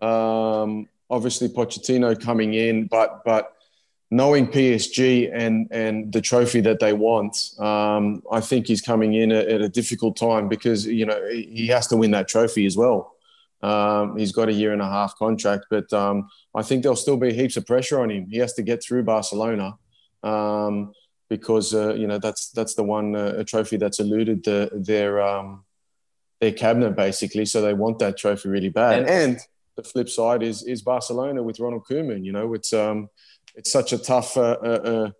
[0.00, 3.57] um, obviously Pochettino coming in, but but
[4.10, 9.32] knowing PSG and and the trophy that they want, um, I think he's coming in
[9.32, 12.76] at, at, a difficult time because you know he has to win that trophy as
[12.76, 13.14] well.
[13.62, 17.16] Um, he's got a year and a half contract, but um, I think there'll still
[17.16, 18.26] be heaps of pressure on him.
[18.30, 19.76] He has to get through Barcelona
[20.22, 20.92] um,
[21.28, 25.64] because uh, you know that's that's the one uh, trophy that's eluded the, their um,
[26.40, 27.44] their cabinet basically.
[27.44, 29.00] So they want that trophy really bad.
[29.00, 29.40] And, and
[29.76, 32.24] the flip side is is Barcelona with Ronald Koeman.
[32.24, 33.10] You know, it's um,
[33.58, 35.10] it's such a tough uh, uh, uh,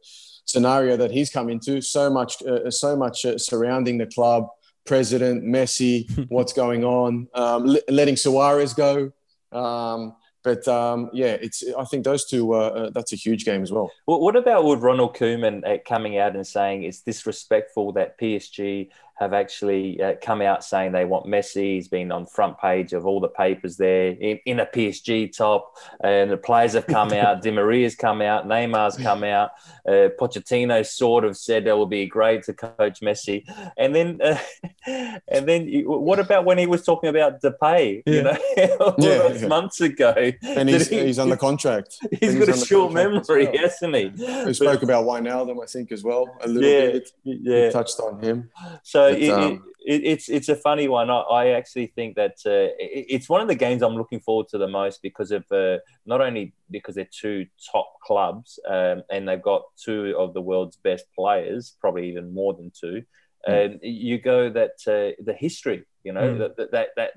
[0.45, 1.82] scenario that he's come into.
[1.82, 4.47] So much, uh, so much uh, surrounding the club,
[4.86, 9.11] president, Messi, what's going on, um, letting Suarez go.
[9.51, 10.14] Um,
[10.45, 11.64] but um, yeah, it's.
[11.76, 12.55] I think those two.
[12.55, 13.91] Uh, that's a huge game as well.
[14.07, 18.89] well what about with Ronald Koeman coming out and saying it's disrespectful that PSG
[19.19, 21.75] have actually uh, come out saying they want Messi.
[21.75, 25.77] He's been on front page of all the papers there in, in a PSG top,
[26.03, 27.43] and the players have come out.
[27.43, 28.47] Di Maria's come out.
[28.47, 29.51] Neymar's come out.
[29.87, 33.45] Uh, Pochettino sort of said it would be great to coach Messi,
[33.77, 34.39] and then uh,
[34.87, 38.03] and then what about when he was talking about Depay?
[38.07, 38.14] Yeah.
[38.14, 41.99] You know, yeah, months ago, and he's, he, he's under contract.
[42.21, 43.59] he's, he's got a short memory, well.
[43.59, 44.12] hasn't he?
[44.45, 46.37] We spoke about Wijnaldum, I think, as well.
[46.41, 47.11] A little yeah, bit.
[47.25, 48.51] Yeah, we touched on him.
[48.83, 51.11] So but, it, um, it, it's it's a funny one.
[51.11, 54.48] I, I actually think that uh, it, it's one of the games I'm looking forward
[54.48, 59.28] to the most because of uh, not only because they're two top clubs um, and
[59.28, 63.02] they've got two of the world's best players, probably even more than two.
[63.48, 63.64] Mm.
[63.64, 66.56] And you go that uh, the history, you know, mm.
[66.56, 67.12] that that that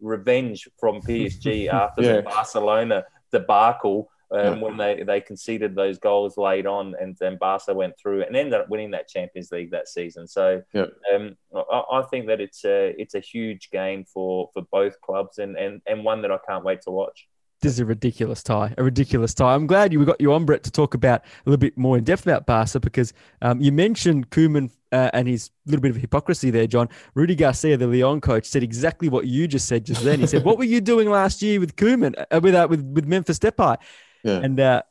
[0.00, 2.16] revenge from PSG after yeah.
[2.16, 7.74] the Barcelona debacle um, when they, they conceded those goals late on, and then Barca
[7.74, 10.26] went through and ended up winning that Champions League that season.
[10.26, 10.86] So yeah.
[11.14, 15.38] um, I, I, think that it's a it's a huge game for for both clubs,
[15.38, 17.28] and and and one that I can't wait to watch.
[17.60, 19.54] This is a ridiculous tie, a ridiculous tie.
[19.54, 22.04] I'm glad you got you on, Brett, to talk about a little bit more in
[22.04, 26.50] depth about Barca because um, you mentioned Koeman uh, and his little bit of hypocrisy
[26.50, 26.88] there, John.
[27.14, 30.20] Rudy Garcia, the Lyon coach, said exactly what you just said just then.
[30.20, 33.06] He said, "What were you doing last year with Koeman, uh, with, uh, with with
[33.06, 33.78] Memphis Depay?"
[34.24, 34.40] Yeah.
[34.42, 34.82] And uh,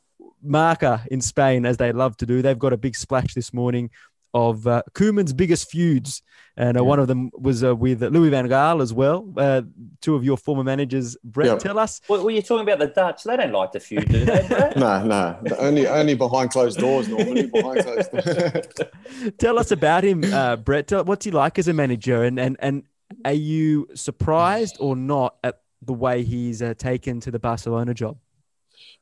[0.42, 3.90] Marca in Spain, as they love to do, they've got a big splash this morning
[4.34, 6.20] of uh, Koeman's biggest feuds.
[6.56, 6.88] And uh, yeah.
[6.88, 9.32] one of them was uh, with Louis Van Gaal as well.
[9.36, 9.62] Uh,
[10.00, 11.58] two of your former managers, Brett, yep.
[11.60, 12.00] tell us.
[12.08, 13.24] Well, were you talking about the Dutch?
[13.24, 14.76] They don't like the feud, do they, Brett?
[14.76, 15.40] no, no.
[15.58, 17.46] Only, only behind closed doors, normally.
[17.46, 18.66] behind closed doors.
[19.38, 20.88] tell us about him, uh, Brett.
[20.88, 22.24] Tell, what's he like as a manager?
[22.24, 22.82] And, and, and
[23.24, 28.18] are you surprised or not at the way he's uh, taken to the Barcelona job?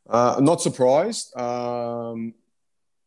[0.08, 1.36] Uh, not surprised.
[1.36, 2.34] Um,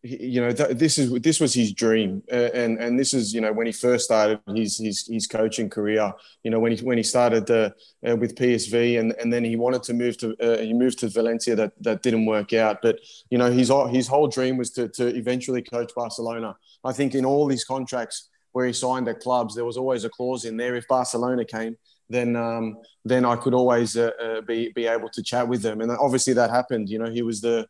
[0.07, 3.41] you know, th- this is this was his dream, uh, and and this is you
[3.41, 6.13] know when he first started his his, his coaching career.
[6.43, 7.71] You know when he when he started uh,
[8.07, 11.09] uh, with PSV, and, and then he wanted to move to uh, he moved to
[11.09, 11.55] Valencia.
[11.55, 12.99] That that didn't work out, but
[13.31, 16.55] you know his his whole dream was to to eventually coach Barcelona.
[16.83, 20.09] I think in all these contracts where he signed at clubs, there was always a
[20.09, 21.77] clause in there if Barcelona came.
[22.09, 25.81] Then, um, then I could always uh, uh, be be able to chat with them,
[25.81, 26.89] and obviously that happened.
[26.89, 27.67] You know, he was the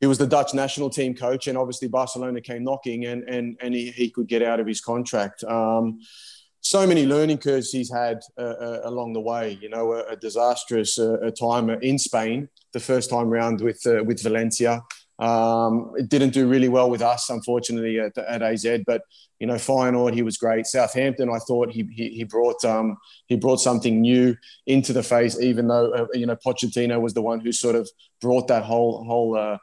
[0.00, 3.74] he was the Dutch national team coach, and obviously Barcelona came knocking, and and and
[3.74, 5.44] he, he could get out of his contract.
[5.44, 6.00] Um,
[6.60, 9.58] so many learning curves he's had uh, uh, along the way.
[9.60, 14.02] You know, a, a disastrous uh, time in Spain the first time round with uh,
[14.04, 14.82] with Valencia.
[15.18, 18.66] Um, it didn't do really well with us, unfortunately, at, at AZ.
[18.86, 19.02] But
[19.38, 20.66] you know, Feyenoord, he was great.
[20.66, 22.96] Southampton, I thought he he, he brought um,
[23.26, 24.36] he brought something new
[24.66, 27.88] into the face, even though uh, you know Pochettino was the one who sort of
[28.20, 29.58] brought that whole whole uh,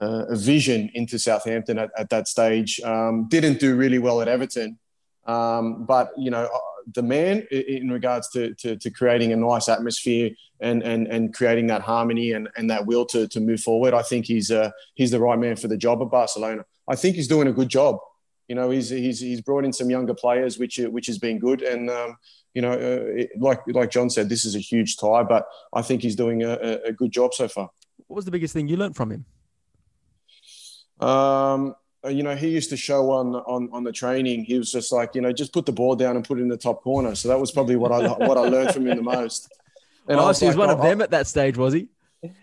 [0.00, 2.80] uh, vision into Southampton at, at that stage.
[2.80, 4.78] Um, didn't do really well at Everton,
[5.26, 6.48] um, but you know
[6.86, 10.30] uh, the man in regards to, to, to, creating a nice atmosphere
[10.60, 13.94] and, and, and creating that harmony and, and that will to, to move forward.
[13.94, 16.64] I think he's uh, he's the right man for the job at Barcelona.
[16.88, 17.98] I think he's doing a good job.
[18.48, 21.62] You know, he's, he's, he's brought in some younger players, which which has been good.
[21.62, 22.16] And um,
[22.52, 26.02] you know, uh, like like John said, this is a huge tie, but I think
[26.02, 27.70] he's doing a, a good job so far.
[28.06, 29.24] What was the biggest thing you learned from him?
[31.00, 31.74] Um,
[32.08, 34.44] you know, he used to show on on on the training.
[34.44, 36.48] He was just like, you know, just put the ball down and put it in
[36.48, 37.14] the top corner.
[37.14, 39.52] So that was probably what I what I learned from him the most.
[40.06, 41.88] And oh, so he was like, one oh, of them at that stage, was he?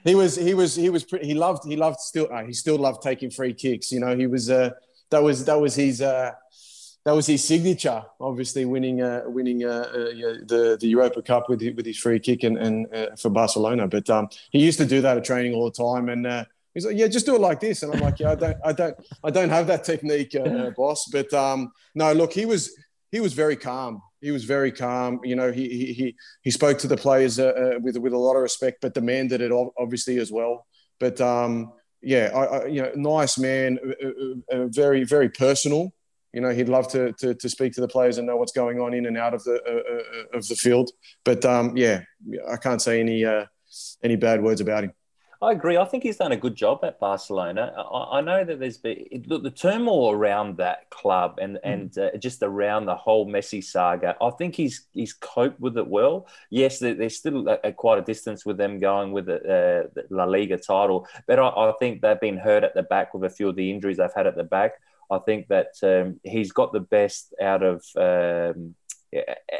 [0.03, 0.36] He was.
[0.36, 0.76] He was.
[0.76, 1.03] He was.
[1.03, 1.64] Pretty, he loved.
[1.66, 2.28] He loved still.
[2.32, 3.91] Uh, he still loved taking free kicks.
[3.91, 4.49] You know, he was.
[4.49, 4.72] Uh,
[5.09, 6.01] that was that was his.
[6.01, 6.32] Uh,
[7.03, 8.03] that was his signature.
[8.20, 9.93] Obviously, winning uh, winning uh, uh,
[10.45, 13.88] the the Europa Cup with with his free kick and, and uh, for Barcelona.
[13.88, 16.86] But um, he used to do that at training all the time, and uh, He's
[16.86, 17.84] like, yeah, just do it like this.
[17.84, 21.10] And I'm like, yeah, I don't, I don't, I don't have that technique, uh, boss.
[21.12, 22.74] But um, no, look, he was,
[23.12, 24.02] he was very calm.
[24.22, 25.20] He was very calm.
[25.24, 28.18] You know, he he he, he spoke to the players uh, uh, with with a
[28.18, 30.66] lot of respect, but demanded it obviously as well.
[31.00, 35.92] But um, yeah, I, I, you know, nice man, uh, uh, very very personal.
[36.34, 38.80] You know, he'd love to, to, to speak to the players and know what's going
[38.80, 39.56] on in and out of the
[40.34, 40.92] of the field.
[41.26, 42.04] But um, yeah,
[42.48, 43.26] I can't say any
[44.04, 44.94] any bad words about him.
[45.44, 45.76] I agree.
[45.76, 47.74] I think he's done a good job at Barcelona.
[47.76, 51.60] I, I know that there's been look, the turmoil around that club and mm.
[51.64, 54.16] and uh, just around the whole Messi saga.
[54.22, 56.28] I think he's he's coped with it well.
[56.52, 60.06] Yes, there's still a, a quite a distance with them going with the, uh, the
[60.12, 63.30] La Liga title, but I, I, think they've been hurt at the back with a
[63.30, 64.74] few of the injuries they've had at the back.
[65.10, 68.76] I think that um, he's got the best out of um,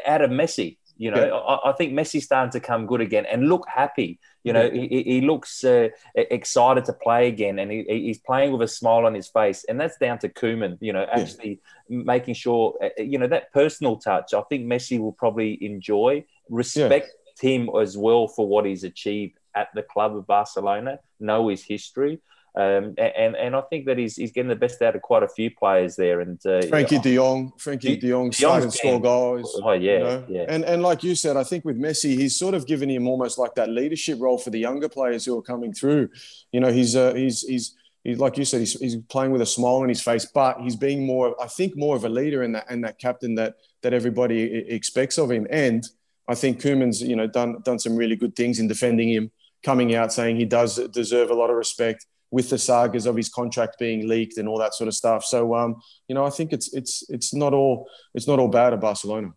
[0.06, 0.78] out of Messi.
[0.96, 1.32] You know, yeah.
[1.32, 4.20] I, I, think Messi's starting to come good again and look happy.
[4.44, 4.86] You know, yeah.
[4.88, 9.06] he, he, looks uh, excited to play again, and he, he's playing with a smile
[9.06, 10.78] on his face, and that's down to Koeman.
[10.80, 12.02] You know, actually yeah.
[12.04, 14.34] making sure, uh, uh, you know, that personal touch.
[14.34, 19.68] I think Messi will probably enjoy, respect him as well for what he's achieved at
[19.74, 22.20] the club of Barcelona, know his history.
[22.54, 25.28] Um, and and I think that he's he's getting the best out of quite a
[25.28, 26.20] few players there.
[26.20, 29.58] And uh, Frenkie De Jong, Frankie De Jong starting score goals.
[29.64, 30.24] Oh yeah, you know?
[30.28, 30.44] yeah.
[30.48, 33.38] And and like you said, I think with Messi, he's sort of given him almost
[33.38, 36.10] like that leadership role for the younger players who are coming through.
[36.52, 37.74] You know, he's uh, he's he's.
[38.04, 40.74] He's, like you said, he's, he's playing with a smile on his face, but he's
[40.74, 43.94] being more, I think, more of a leader and that and that captain that that
[43.94, 45.46] everybody expects of him.
[45.50, 45.86] And
[46.26, 49.30] I think Koeman's, you know, done done some really good things in defending him,
[49.62, 53.28] coming out saying he does deserve a lot of respect with the sagas of his
[53.28, 55.24] contract being leaked and all that sort of stuff.
[55.24, 55.76] So, um,
[56.08, 59.32] you know, I think it's it's it's not all it's not all bad at Barcelona.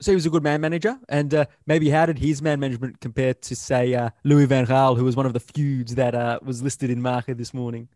[0.00, 3.00] So he was a good man manager, and uh, maybe how did his man management
[3.00, 6.38] compare to say uh, Louis Van Gaal, who was one of the feuds that uh,
[6.42, 7.88] was listed in Marca this morning?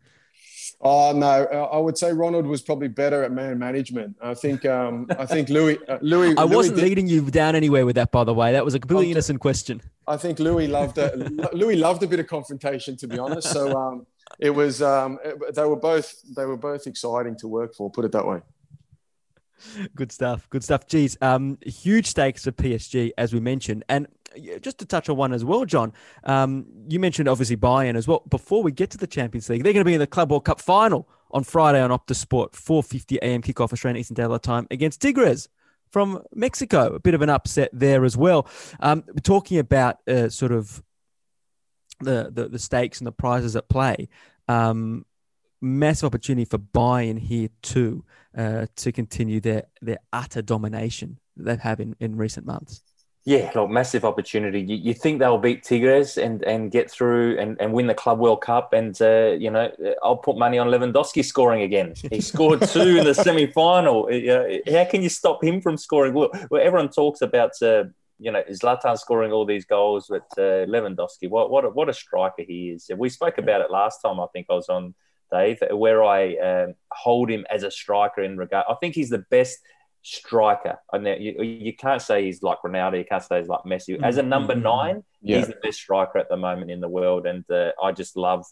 [0.85, 4.17] Oh no, I would say Ronald was probably better at man management.
[4.21, 6.35] I think um, I think Louis uh, Louis.
[6.39, 8.53] I wasn't did, leading you down anywhere with that, by the way.
[8.53, 9.81] That was a completely innocent question.
[10.09, 11.55] I think Louis loved it.
[11.55, 13.53] Louis loved a bit of confrontation, to be honest.
[13.53, 14.07] So um,
[14.39, 15.19] it was um,
[15.55, 17.91] they were both they were both exciting to work for.
[17.91, 18.41] Put it that way.
[19.95, 20.49] Good stuff.
[20.51, 20.87] Good stuff.
[20.87, 24.09] Geez, um, huge stakes for PSG as we mentioned, and
[24.61, 25.93] just to touch on one as well, John.
[26.25, 28.23] Um, you mentioned obviously Bayern as well.
[28.29, 30.45] Before we get to the Champions League, they're going to be in the Club World
[30.45, 33.43] Cup final on Friday on Optus Sport, 4:50 a.m.
[33.43, 35.49] kickoff Australian Eastern Daylight Time against Tigres
[35.91, 36.95] from Mexico.
[36.95, 38.49] A bit of an upset there as well.
[38.81, 40.83] Um, talking about uh, sort of
[42.03, 44.09] the, the, the stakes and the prizes at play.
[44.49, 45.07] Um,
[45.61, 48.05] massive opportunity for Bayern here too
[48.37, 52.83] uh, to continue their their utter domination they have had in, in recent months.
[53.25, 54.61] Yeah, look, massive opportunity.
[54.61, 58.19] You, you, think they'll beat Tigres and, and get through and, and win the Club
[58.19, 58.73] World Cup.
[58.73, 59.71] And, uh, you know,
[60.03, 61.95] I'll put money on Lewandowski scoring again.
[62.11, 64.09] He scored two in the semi final.
[64.69, 66.15] how can you stop him from scoring?
[66.15, 67.85] Well, well everyone talks about, uh,
[68.23, 71.93] you know, Zlatan scoring all these goals, but uh, Lewandowski, what, what, a, what a
[71.93, 72.91] striker he is.
[72.97, 74.95] We spoke about it last time, I think I was on,
[75.33, 78.67] Dave, where I um, hold him as a striker in regard.
[78.69, 79.59] I think he's the best
[80.03, 80.79] striker.
[80.93, 82.99] And you, you can't say he's like Ronaldo.
[82.99, 84.01] You can't say he's like Messi.
[84.03, 84.63] As a number mm-hmm.
[84.63, 85.39] nine, yeah.
[85.39, 87.27] he's the best striker at the moment in the world.
[87.27, 88.45] And uh, I just love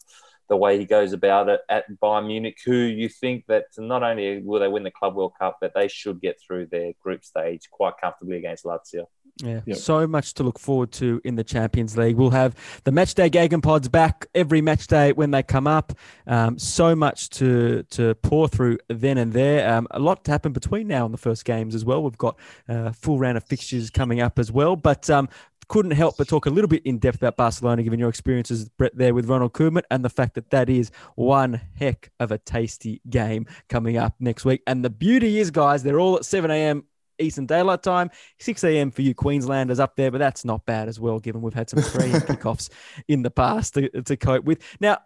[0.49, 4.41] the way he goes about it at Bayern Munich, who you think that not only
[4.41, 7.69] will they win the Club World Cup, but they should get through their group stage
[7.71, 9.05] quite comfortably against Lazio.
[9.37, 9.77] Yeah, yep.
[9.77, 12.15] so much to look forward to in the Champions League.
[12.15, 13.29] We'll have the match day
[13.61, 15.93] Pods back every match day when they come up.
[16.27, 19.69] Um, so much to to pour through then and there.
[19.69, 22.03] Um, a lot to happen between now and the first games as well.
[22.03, 24.75] We've got a full round of fixtures coming up as well.
[24.75, 25.29] But um,
[25.71, 28.91] couldn't help but talk a little bit in depth about Barcelona, given your experiences, Brett,
[28.93, 32.99] there with Ronald Koeman, and the fact that that is one heck of a tasty
[33.09, 34.61] game coming up next week.
[34.67, 36.83] And the beauty is, guys, they're all at 7 a.m.
[37.21, 38.09] Eastern Daylight Time,
[38.39, 38.91] 6 a.m.
[38.91, 41.81] for you Queenslanders up there, but that's not bad as well, given we've had some
[41.81, 42.69] 3 kickoffs
[43.07, 44.59] in the past to, to cope with.
[44.79, 44.99] Now,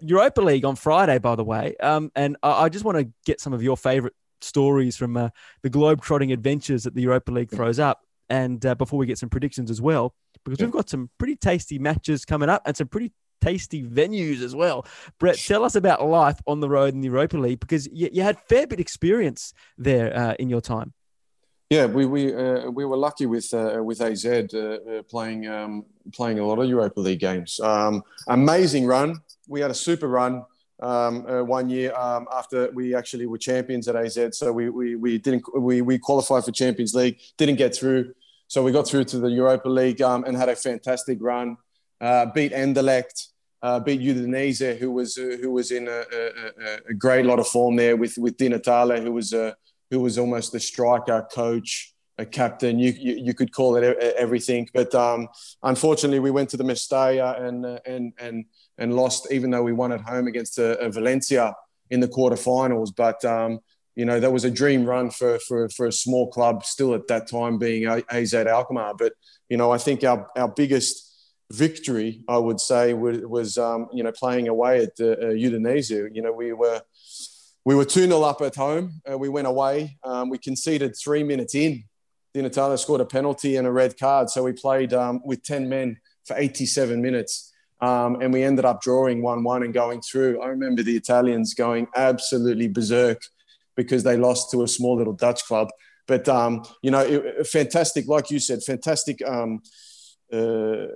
[0.00, 3.40] Europa League on Friday, by the way, um, and I, I just want to get
[3.40, 5.30] some of your favourite stories from uh,
[5.62, 9.30] the globe-trotting adventures that the Europa League throws up, and uh, before we get some
[9.30, 13.12] predictions as well, because we've got some pretty tasty matches coming up and some pretty
[13.40, 14.86] tasty venues as well.
[15.18, 18.22] Brett, tell us about life on the road in the Europa League because you, you
[18.22, 20.92] had fair bit experience there uh, in your time.
[21.70, 25.84] Yeah, we we uh, we were lucky with uh, with AZ uh, uh, playing um,
[26.12, 27.60] playing a lot of Europa League games.
[27.60, 29.22] Um, amazing run.
[29.46, 30.44] We had a super run
[30.80, 34.36] um, uh, one year um, after we actually were champions at AZ.
[34.36, 38.14] So we we, we didn't we, we qualified for Champions League, didn't get through.
[38.48, 41.56] So we got through to the Europa League um, and had a fantastic run.
[42.00, 43.28] Uh, beat Anderlecht.
[43.62, 47.46] Uh, beat Udinese, who was uh, who was in a, a, a, great lot of
[47.46, 49.54] form there with with Di Natale, who was a
[49.90, 52.78] who was almost the striker, coach, a captain.
[52.78, 53.82] You, you, you could call it
[54.16, 54.68] everything.
[54.72, 55.28] But um,
[55.62, 58.44] unfortunately, we went to the Mestalla and, uh, and, and,
[58.78, 61.54] and lost, even though we won at home against uh, uh, Valencia
[61.90, 62.94] in the quarterfinals.
[62.94, 63.60] But, um,
[63.96, 67.08] you know, that was a dream run for, for, for a small club still at
[67.08, 68.94] that time being AZ Alkmaar.
[68.94, 69.14] But,
[69.48, 71.08] you know, I think our, our biggest
[71.50, 76.14] victory, I would say, was, was um, you know, playing away at uh, Udinese.
[76.14, 76.80] You know, we were–
[77.64, 79.00] we were 2 0 up at home.
[79.10, 79.98] Uh, we went away.
[80.04, 81.84] Um, we conceded three minutes in.
[82.32, 84.30] Di Natale scored a penalty and a red card.
[84.30, 87.52] So we played um, with 10 men for 87 minutes.
[87.80, 90.40] Um, and we ended up drawing 1 1 and going through.
[90.42, 93.20] I remember the Italians going absolutely berserk
[93.76, 95.68] because they lost to a small little Dutch club.
[96.06, 99.62] But, um, you know, it, fantastic, like you said, fantastic um,
[100.32, 100.86] uh,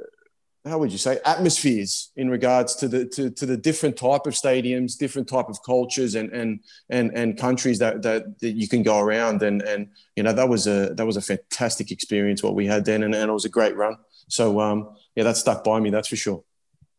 [0.65, 4.33] how would you say atmospheres in regards to the to, to the different type of
[4.33, 6.61] stadiums different type of cultures and and
[6.91, 10.49] and, and countries that, that that you can go around and and you know that
[10.49, 13.45] was a that was a fantastic experience what we had then and, and it was
[13.45, 13.97] a great run
[14.29, 16.43] so um yeah that stuck by me that's for sure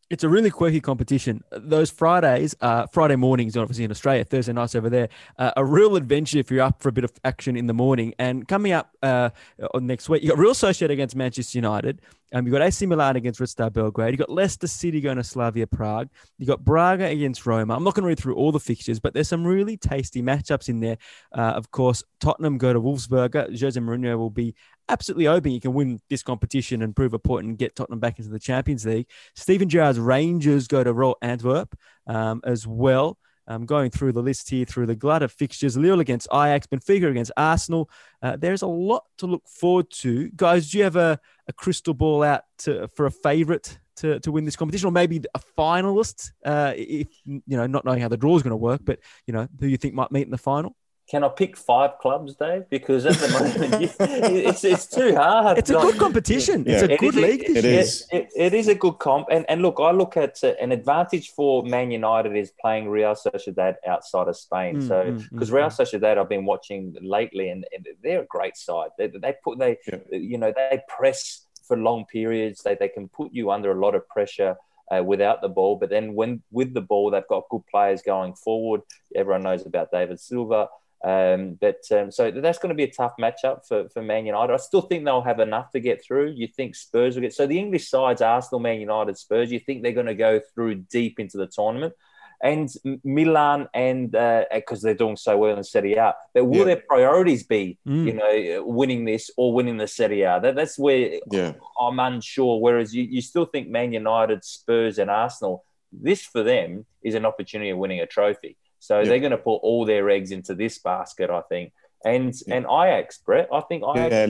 [0.09, 1.43] it's a really quirky competition.
[1.51, 5.09] Those Fridays, uh, Friday mornings, obviously in Australia, Thursday nights over there,
[5.39, 8.13] uh, a real adventure if you're up for a bit of action in the morning.
[8.20, 9.32] And coming up uh,
[9.74, 12.01] next week, you got Real Sociedad against Manchester United.
[12.36, 14.12] Um, you got AC Milan against Red Star Belgrade.
[14.12, 16.10] You got Leicester City going to Slavia Prague.
[16.38, 17.74] You got Braga against Roma.
[17.74, 20.68] I'm not going to read through all the fixtures, but there's some really tasty matchups
[20.68, 20.98] in there.
[21.32, 23.58] Uh, of course, Tottenham go to Wolfsburg.
[23.58, 24.54] Jose Mourinho will be
[24.90, 28.20] absolutely hoping he can win this competition and prove a point and get Tottenham back
[28.20, 29.08] into the Champions League.
[29.36, 31.74] Steven Gerrard's Rangers go to Royal Antwerp
[32.06, 33.18] um, as well.
[33.48, 37.12] Um, going through the list here through the glut of fixtures, Lille against Ajax, Benfica
[37.12, 37.89] against Arsenal.
[38.22, 40.30] Uh, there's a lot to look forward to.
[40.32, 44.32] Guys, do you have a, a crystal ball out to, for a favourite to, to
[44.32, 46.32] win this competition, or maybe a finalist?
[46.43, 49.34] Uh, if you know, not knowing how the draw is going to work, but you
[49.34, 50.76] know, who you think might meet in the final?
[51.08, 52.68] Can I pick five clubs, Dave?
[52.68, 55.60] Because at the moment, it's it's too hard.
[55.60, 56.64] It's a good competition.
[56.66, 56.74] Yeah.
[56.74, 57.43] It's a it good league.
[57.43, 58.08] A, it is.
[58.12, 61.30] It, it is a good comp, and and look, I look at uh, an advantage
[61.30, 64.78] for Man United is playing Real Sociedad outside of Spain.
[64.78, 65.80] Mm, so because mm, mm, Real mm.
[65.80, 68.89] Sociedad, I've been watching lately, and, and they're a great side.
[68.97, 69.99] They, they put they yeah.
[70.10, 72.63] you know they press for long periods.
[72.63, 74.55] They they can put you under a lot of pressure.
[74.96, 78.36] Uh, without the ball, but then when with the ball, they've got good players going
[78.36, 78.82] forward.
[79.16, 80.67] Everyone knows about David Silva.
[81.06, 84.52] Um, but um, so that's going to be a tough matchup for, for Man United.
[84.52, 86.32] I still think they'll have enough to get through.
[86.32, 89.52] You think Spurs will get so the English sides, Arsenal, Man United, Spurs.
[89.52, 91.94] You think they're going to go through deep into the tournament,
[92.42, 92.70] and
[93.04, 96.16] Milan, and because uh, they're doing so well in Serie A.
[96.34, 96.64] But will yeah.
[96.64, 98.06] their priorities be, mm.
[98.08, 100.40] you know, winning this or winning the Serie A?
[100.42, 101.54] That, that's where yeah.
[101.80, 102.60] I'm unsure.
[102.60, 107.26] Whereas you, you still think Man United, Spurs, and Arsenal, this for them is an
[107.28, 108.58] opportunity of winning a trophy.
[108.86, 109.05] So yeah.
[109.05, 111.74] they're going to put all their eggs into this basket, I think.
[112.03, 114.29] And and Ajax, Brett, I think Ajax.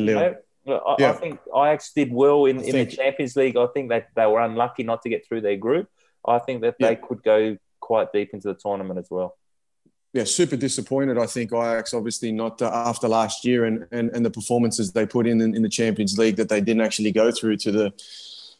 [0.67, 1.11] Yeah, I, yeah.
[1.11, 3.55] I, think Ajax did well in, in think, the Champions League.
[3.55, 5.87] I think that they were unlucky not to get through their group.
[6.25, 6.87] I think that yeah.
[6.87, 9.37] they could go quite deep into the tournament as well.
[10.13, 11.17] Yeah, super disappointed.
[11.17, 15.05] I think Ajax obviously not uh, after last year and, and, and the performances they
[15.05, 17.93] put in, in in the Champions League that they didn't actually go through to the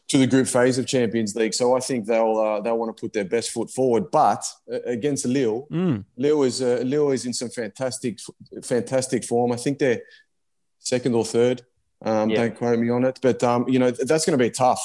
[0.08, 1.52] to the group phase of Champions League.
[1.52, 4.10] So I think they'll uh, they'll want to put their best foot forward.
[4.10, 6.04] But uh, against Lille, mm.
[6.16, 8.18] Lille is uh, Lille is in some fantastic
[8.62, 9.52] fantastic form.
[9.52, 10.02] I think they're
[10.78, 11.62] second or third
[12.04, 12.36] um, yeah.
[12.36, 14.82] Don't quote me on it, but um, you know that's going to be tough.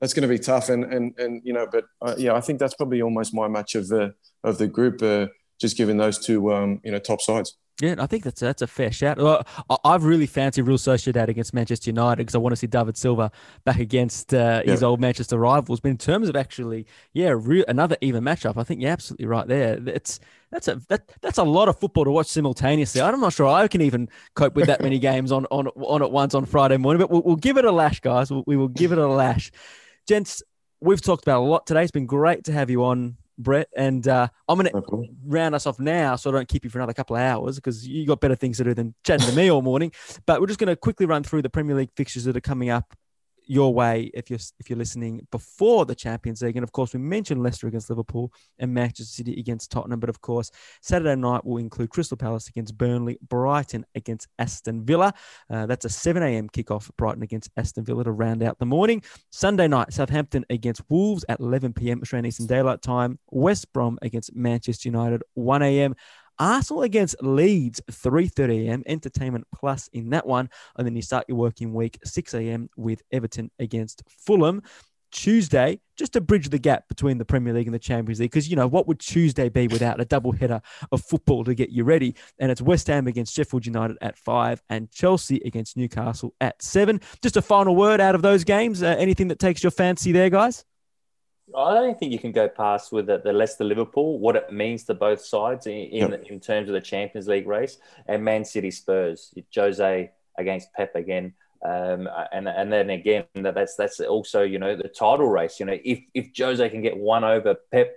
[0.00, 2.58] That's going to be tough, and and and you know, but uh, yeah, I think
[2.58, 4.14] that's probably almost my match of the
[4.44, 5.26] of the group, uh,
[5.60, 7.56] just given those two um, you know top sides.
[7.80, 9.18] Yeah, I think that's that's a fair shout.
[9.18, 9.44] Well,
[9.84, 13.32] I've really fancied Real Sociedad against Manchester United because I want to see David Silva
[13.64, 15.80] back against uh, his old Manchester rivals.
[15.80, 19.48] But in terms of actually, yeah, real, another even matchup, I think you're absolutely right
[19.48, 19.80] there.
[19.88, 20.20] It's
[20.52, 23.00] that's a that, that's a lot of football to watch simultaneously.
[23.00, 26.12] I'm not sure I can even cope with that many games on on on at
[26.12, 27.00] once on Friday morning.
[27.00, 28.30] But we'll, we'll give it a lash, guys.
[28.30, 29.50] We'll, we will give it a lash,
[30.06, 30.44] gents.
[30.80, 31.82] We've talked about a lot today.
[31.82, 33.68] It's been great to have you on Brett.
[33.76, 36.78] And uh, I'm going to round us off now so I don't keep you for
[36.78, 39.50] another couple of hours because you got better things to do than chatting to me
[39.50, 39.92] all morning.
[40.26, 42.70] But we're just going to quickly run through the Premier League fixtures that are coming
[42.70, 42.94] up
[43.46, 46.56] your way if you're if you're listening before the Champions League.
[46.56, 50.00] And of course, we mentioned Leicester against Liverpool and Manchester City against Tottenham.
[50.00, 50.50] But of course,
[50.80, 55.12] Saturday night will include Crystal Palace against Burnley, Brighton against Aston Villa.
[55.50, 56.48] Uh, that's a 7 a.m.
[56.48, 56.90] kickoff.
[56.96, 59.02] Brighton against Aston Villa to round out the morning.
[59.30, 62.00] Sunday night, Southampton against Wolves at 11 p.m.
[62.02, 63.18] Australian Eastern Daylight Time.
[63.30, 65.94] West Brom against Manchester United 1 a.m.
[66.38, 68.82] Arsenal against Leeds, 3.30 a.m.
[68.86, 70.50] Entertainment Plus in that one.
[70.76, 72.68] And then you start your working week, 6 a.m.
[72.76, 74.62] with Everton against Fulham.
[75.14, 78.32] Tuesday, just to bridge the gap between the Premier League and the Champions League.
[78.32, 81.70] Because, you know, what would Tuesday be without a double header of football to get
[81.70, 82.16] you ready?
[82.40, 87.00] And it's West Ham against Sheffield United at five and Chelsea against Newcastle at seven.
[87.22, 88.82] Just a final word out of those games.
[88.82, 90.64] Uh, anything that takes your fancy there, guys?
[91.56, 94.84] I don't think you can go past with the, the Leicester Liverpool, what it means
[94.84, 96.24] to both sides in, in, yep.
[96.28, 101.34] in, terms of the Champions League race, and Man City Spurs, Jose against Pep again.
[101.64, 105.58] Um, and and then again, that's that's also you know the title race.
[105.58, 107.94] You know, if if Jose can get one over Pep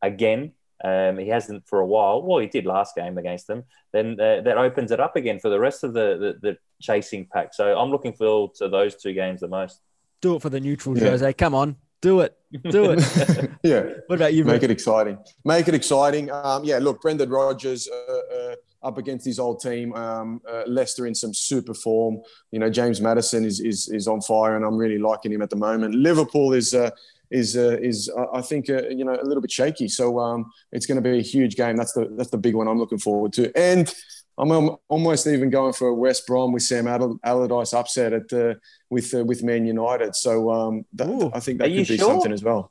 [0.00, 0.52] again,
[0.82, 2.22] um, he hasn't for a while.
[2.22, 3.64] Well, he did last game against them.
[3.92, 7.26] Then uh, that opens it up again for the rest of the, the, the chasing
[7.32, 7.54] pack.
[7.54, 9.80] So I'm looking forward to those two games the most.
[10.20, 11.10] Do it for the neutral, yeah.
[11.10, 11.32] Jose.
[11.34, 11.76] Come on.
[12.02, 12.36] Do it.
[12.68, 13.50] Do it.
[13.62, 13.84] yeah.
[14.08, 14.44] What about you?
[14.44, 15.16] Make it exciting.
[15.44, 16.30] Make it exciting.
[16.30, 16.78] Um, yeah.
[16.78, 19.94] Look, Brendan Rodgers uh, uh, up against his old team.
[19.94, 22.20] Um, uh, Leicester in some super form.
[22.50, 25.50] You know, James Maddison is is is on fire, and I'm really liking him at
[25.50, 25.94] the moment.
[25.94, 26.74] Liverpool is.
[26.74, 26.90] Uh,
[27.30, 30.84] is uh, is uh, I think you know a little bit shaky, so um, it's
[30.84, 31.76] going to be a huge game.
[31.76, 33.50] That's the that's the big one I'm looking forward to.
[33.56, 33.90] And
[34.38, 39.12] I'm almost even going for a West Brom with Sam Allardyce upset at the with
[39.14, 40.14] uh, with Man United.
[40.16, 41.98] So um, that, Ooh, I think that could be sure?
[41.98, 42.70] something as well.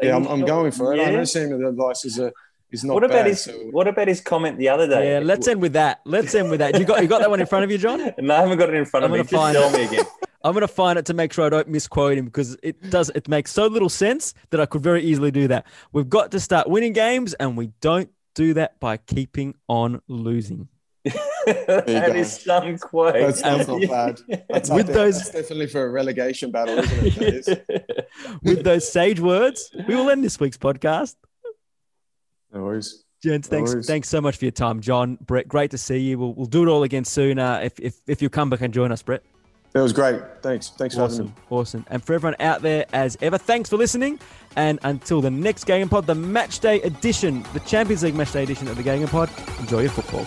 [0.00, 0.32] Are yeah, I'm, sure?
[0.32, 0.98] I'm, going for it.
[0.98, 1.04] Yeah.
[1.04, 2.32] I know Sam Allardyce is a
[2.70, 2.94] is not.
[2.94, 3.52] What about bad, his so.
[3.70, 5.12] What about his comment the other day?
[5.12, 6.00] Yeah, let's end with that.
[6.04, 6.78] Let's end with that.
[6.78, 7.98] You got you got that one in front of you, John?
[8.18, 9.24] no, I haven't got it in front I'm of me.
[9.24, 10.04] Find Just tell me again.
[10.42, 13.10] I'm going to find it to make sure I don't misquote him because it does.
[13.14, 15.66] It makes so little sense that I could very easily do that.
[15.92, 20.68] We've got to start winning games, and we don't do that by keeping on losing.
[21.04, 23.14] That is some quote.
[23.14, 24.20] That's, that's not bad.
[24.48, 28.08] That's With those, that's definitely for a relegation battle, isn't it?
[28.42, 31.16] With those sage words, we will end this week's podcast.
[32.52, 33.04] No worries.
[33.22, 35.18] Gents, thanks, no thanks so much for your time, John.
[35.20, 36.18] Brett, great to see you.
[36.18, 37.38] We'll, we'll do it all again soon.
[37.38, 39.22] Uh, if, if if you come back and join us, Brett.
[39.74, 40.20] It was great.
[40.42, 40.70] Thanks.
[40.70, 41.28] Thanks awesome.
[41.28, 41.42] for having me.
[41.50, 41.86] Awesome.
[41.90, 44.18] And for everyone out there, as ever, thanks for listening.
[44.56, 48.66] And until the next GegenPod, the Match Day edition, the Champions League Match Day edition
[48.66, 50.26] of the GegenPod, enjoy your football.